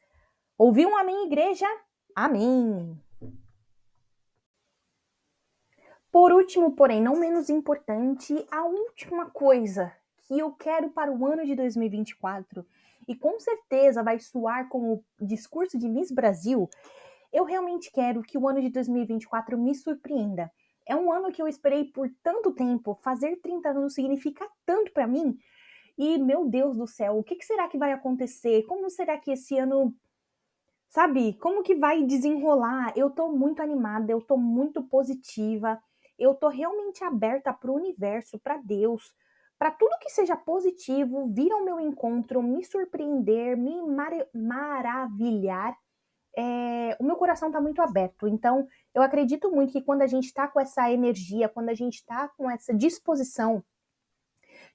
Ouviu 0.57 0.89
um 0.89 0.97
amém, 0.97 1.27
igreja? 1.27 1.65
Amém! 2.13 2.99
Por 6.11 6.33
último, 6.33 6.75
porém 6.75 7.01
não 7.01 7.15
menos 7.15 7.49
importante, 7.49 8.45
a 8.51 8.65
última 8.65 9.29
coisa 9.29 9.93
que 10.27 10.37
eu 10.37 10.51
quero 10.51 10.89
para 10.89 11.09
o 11.09 11.25
ano 11.25 11.45
de 11.45 11.55
2024 11.55 12.65
e 13.07 13.15
com 13.15 13.39
certeza 13.39 14.03
vai 14.03 14.19
soar 14.19 14.69
como 14.69 15.03
o 15.19 15.25
discurso 15.25 15.77
de 15.77 15.87
Miss 15.87 16.11
Brasil, 16.11 16.69
eu 17.31 17.43
realmente 17.43 17.91
quero 17.91 18.21
que 18.21 18.37
o 18.37 18.47
ano 18.47 18.61
de 18.61 18.69
2024 18.69 19.57
me 19.57 19.73
surpreenda. 19.73 20.51
É 20.85 20.95
um 20.95 21.11
ano 21.11 21.31
que 21.31 21.41
eu 21.41 21.47
esperei 21.47 21.85
por 21.85 22.09
tanto 22.21 22.51
tempo, 22.51 22.99
fazer 23.01 23.37
30 23.37 23.69
anos 23.69 23.93
significa 23.93 24.47
tanto 24.65 24.91
para 24.91 25.07
mim. 25.07 25.37
E 25.97 26.17
meu 26.17 26.45
Deus 26.45 26.77
do 26.77 26.87
céu, 26.87 27.17
o 27.17 27.23
que, 27.23 27.35
que 27.35 27.45
será 27.45 27.67
que 27.67 27.77
vai 27.77 27.91
acontecer? 27.91 28.63
Como 28.63 28.89
será 28.89 29.17
que 29.17 29.31
esse 29.31 29.57
ano 29.57 29.95
sabe, 30.89 31.33
como 31.35 31.63
que 31.63 31.75
vai 31.75 32.03
desenrolar? 32.03 32.93
Eu 32.95 33.09
tô 33.09 33.29
muito 33.29 33.61
animada, 33.61 34.11
eu 34.11 34.21
tô 34.21 34.37
muito 34.37 34.83
positiva, 34.83 35.81
eu 36.19 36.35
tô 36.35 36.49
realmente 36.49 37.03
aberta 37.03 37.53
para 37.53 37.71
o 37.71 37.75
universo, 37.75 38.37
para 38.39 38.57
Deus, 38.57 39.13
para 39.63 39.71
tudo 39.71 39.97
que 40.01 40.09
seja 40.09 40.35
positivo 40.35 41.31
vir 41.33 41.49
ao 41.53 41.63
meu 41.63 41.79
encontro, 41.79 42.43
me 42.43 42.65
surpreender, 42.65 43.55
me 43.55 43.81
mar 43.81 44.11
maravilhar 44.33 45.73
é, 46.35 46.97
o 46.99 47.03
meu 47.05 47.15
coração 47.15 47.47
está 47.47 47.61
muito 47.61 47.81
aberto. 47.81 48.27
Então, 48.27 48.67
eu 48.93 49.01
acredito 49.01 49.49
muito 49.49 49.71
que 49.71 49.81
quando 49.81 50.01
a 50.01 50.05
gente 50.05 50.25
está 50.25 50.49
com 50.49 50.59
essa 50.59 50.91
energia, 50.91 51.47
quando 51.47 51.69
a 51.69 51.73
gente 51.73 51.93
está 51.93 52.27
com 52.27 52.51
essa 52.51 52.73
disposição 52.73 53.63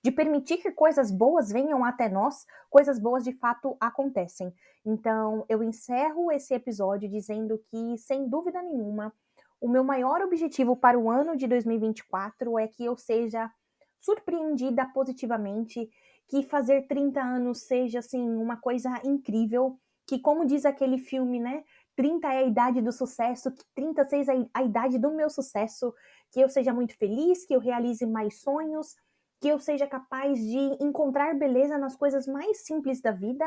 de 0.03 0.11
permitir 0.11 0.57
que 0.57 0.73
coisas 0.73 1.11
boas 1.11 1.53
venham 1.53 1.85
até 1.85 2.09
nós, 2.09 2.47
coisas 2.71 2.99
boas 2.99 3.25
de 3.25 3.35
fato 3.35 3.77
acontecem. 3.79 4.55
Então, 4.87 5.45
eu 5.51 5.63
encerro 5.63 6.33
esse 6.33 6.55
episódio 6.55 7.11
dizendo 7.11 7.63
que, 7.71 7.99
sem 7.99 8.27
dúvida 8.27 8.63
nenhuma, 8.63 9.13
o 9.61 9.69
meu 9.69 9.85
maior 9.85 10.23
objetivo 10.23 10.75
para 10.75 10.99
o 10.99 11.11
ano 11.11 11.37
de 11.37 11.47
2024 11.47 12.59
é 12.59 12.67
que 12.67 12.87
eu 12.87 12.97
seja 12.97 13.53
surpreendida 14.01 14.87
positivamente, 14.87 15.89
que 16.29 16.43
fazer 16.43 16.87
30 16.87 17.21
anos 17.21 17.63
seja 17.63 18.01
assim 18.01 18.21
uma 18.21 18.57
coisa 18.57 19.01
incrível, 19.05 19.79
que 20.07 20.19
como 20.19 20.45
diz 20.45 20.65
aquele 20.65 20.99
filme, 20.99 21.41
né? 21.41 21.65
30 21.97 22.33
é 22.33 22.39
a 22.39 22.43
idade 22.43 22.81
do 22.81 22.93
sucesso, 22.93 23.51
que 23.51 23.65
36 23.75 24.29
é 24.29 24.33
a 24.55 24.63
idade 24.63 24.99
do 24.99 25.11
meu 25.11 25.29
sucesso, 25.29 25.93
que 26.31 26.41
eu 26.41 26.49
seja 26.49 26.73
muito 26.73 26.97
feliz, 26.97 27.45
que 27.45 27.55
eu 27.55 27.61
realize 27.61 28.07
mais 28.07 28.41
sonhos, 28.41 28.95
que 29.41 29.49
eu 29.49 29.59
seja 29.59 29.87
capaz 29.87 30.39
de 30.39 30.77
encontrar 30.81 31.35
beleza 31.37 31.77
nas 31.79 31.97
coisas 31.97 32.27
mais 32.27 32.65
simples 32.65 33.01
da 33.01 33.11
vida, 33.11 33.45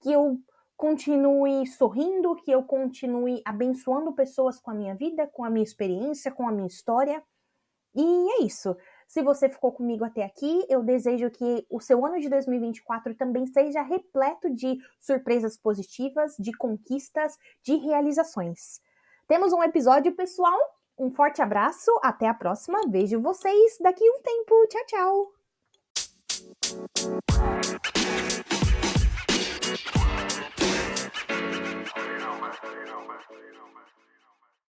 que 0.00 0.10
eu 0.12 0.38
continue 0.76 1.66
sorrindo, 1.66 2.34
que 2.36 2.50
eu 2.50 2.62
continue 2.62 3.42
abençoando 3.44 4.14
pessoas 4.14 4.58
com 4.58 4.70
a 4.70 4.74
minha 4.74 4.94
vida, 4.94 5.26
com 5.26 5.44
a 5.44 5.50
minha 5.50 5.62
experiência, 5.62 6.32
com 6.32 6.48
a 6.48 6.52
minha 6.52 6.66
história. 6.66 7.22
E 7.94 8.40
é 8.40 8.42
isso. 8.44 8.74
Se 9.10 9.22
você 9.22 9.48
ficou 9.48 9.72
comigo 9.72 10.04
até 10.04 10.22
aqui, 10.22 10.64
eu 10.68 10.84
desejo 10.84 11.28
que 11.32 11.66
o 11.68 11.80
seu 11.80 12.06
ano 12.06 12.20
de 12.20 12.28
2024 12.28 13.12
também 13.16 13.44
seja 13.44 13.82
repleto 13.82 14.48
de 14.48 14.78
surpresas 15.00 15.56
positivas, 15.56 16.36
de 16.38 16.52
conquistas, 16.52 17.36
de 17.60 17.74
realizações. 17.74 18.80
Temos 19.26 19.52
um 19.52 19.64
episódio 19.64 20.14
pessoal. 20.14 20.56
Um 20.96 21.10
forte 21.10 21.42
abraço, 21.42 21.90
até 22.04 22.28
a 22.28 22.34
próxima. 22.34 22.78
Vejo 22.88 23.20
vocês 23.20 23.78
daqui 23.80 24.08
um 24.08 24.22
tempo. 24.22 24.68
Tchau, 24.68 24.86
tchau. 24.86 25.32
You. 33.30 33.59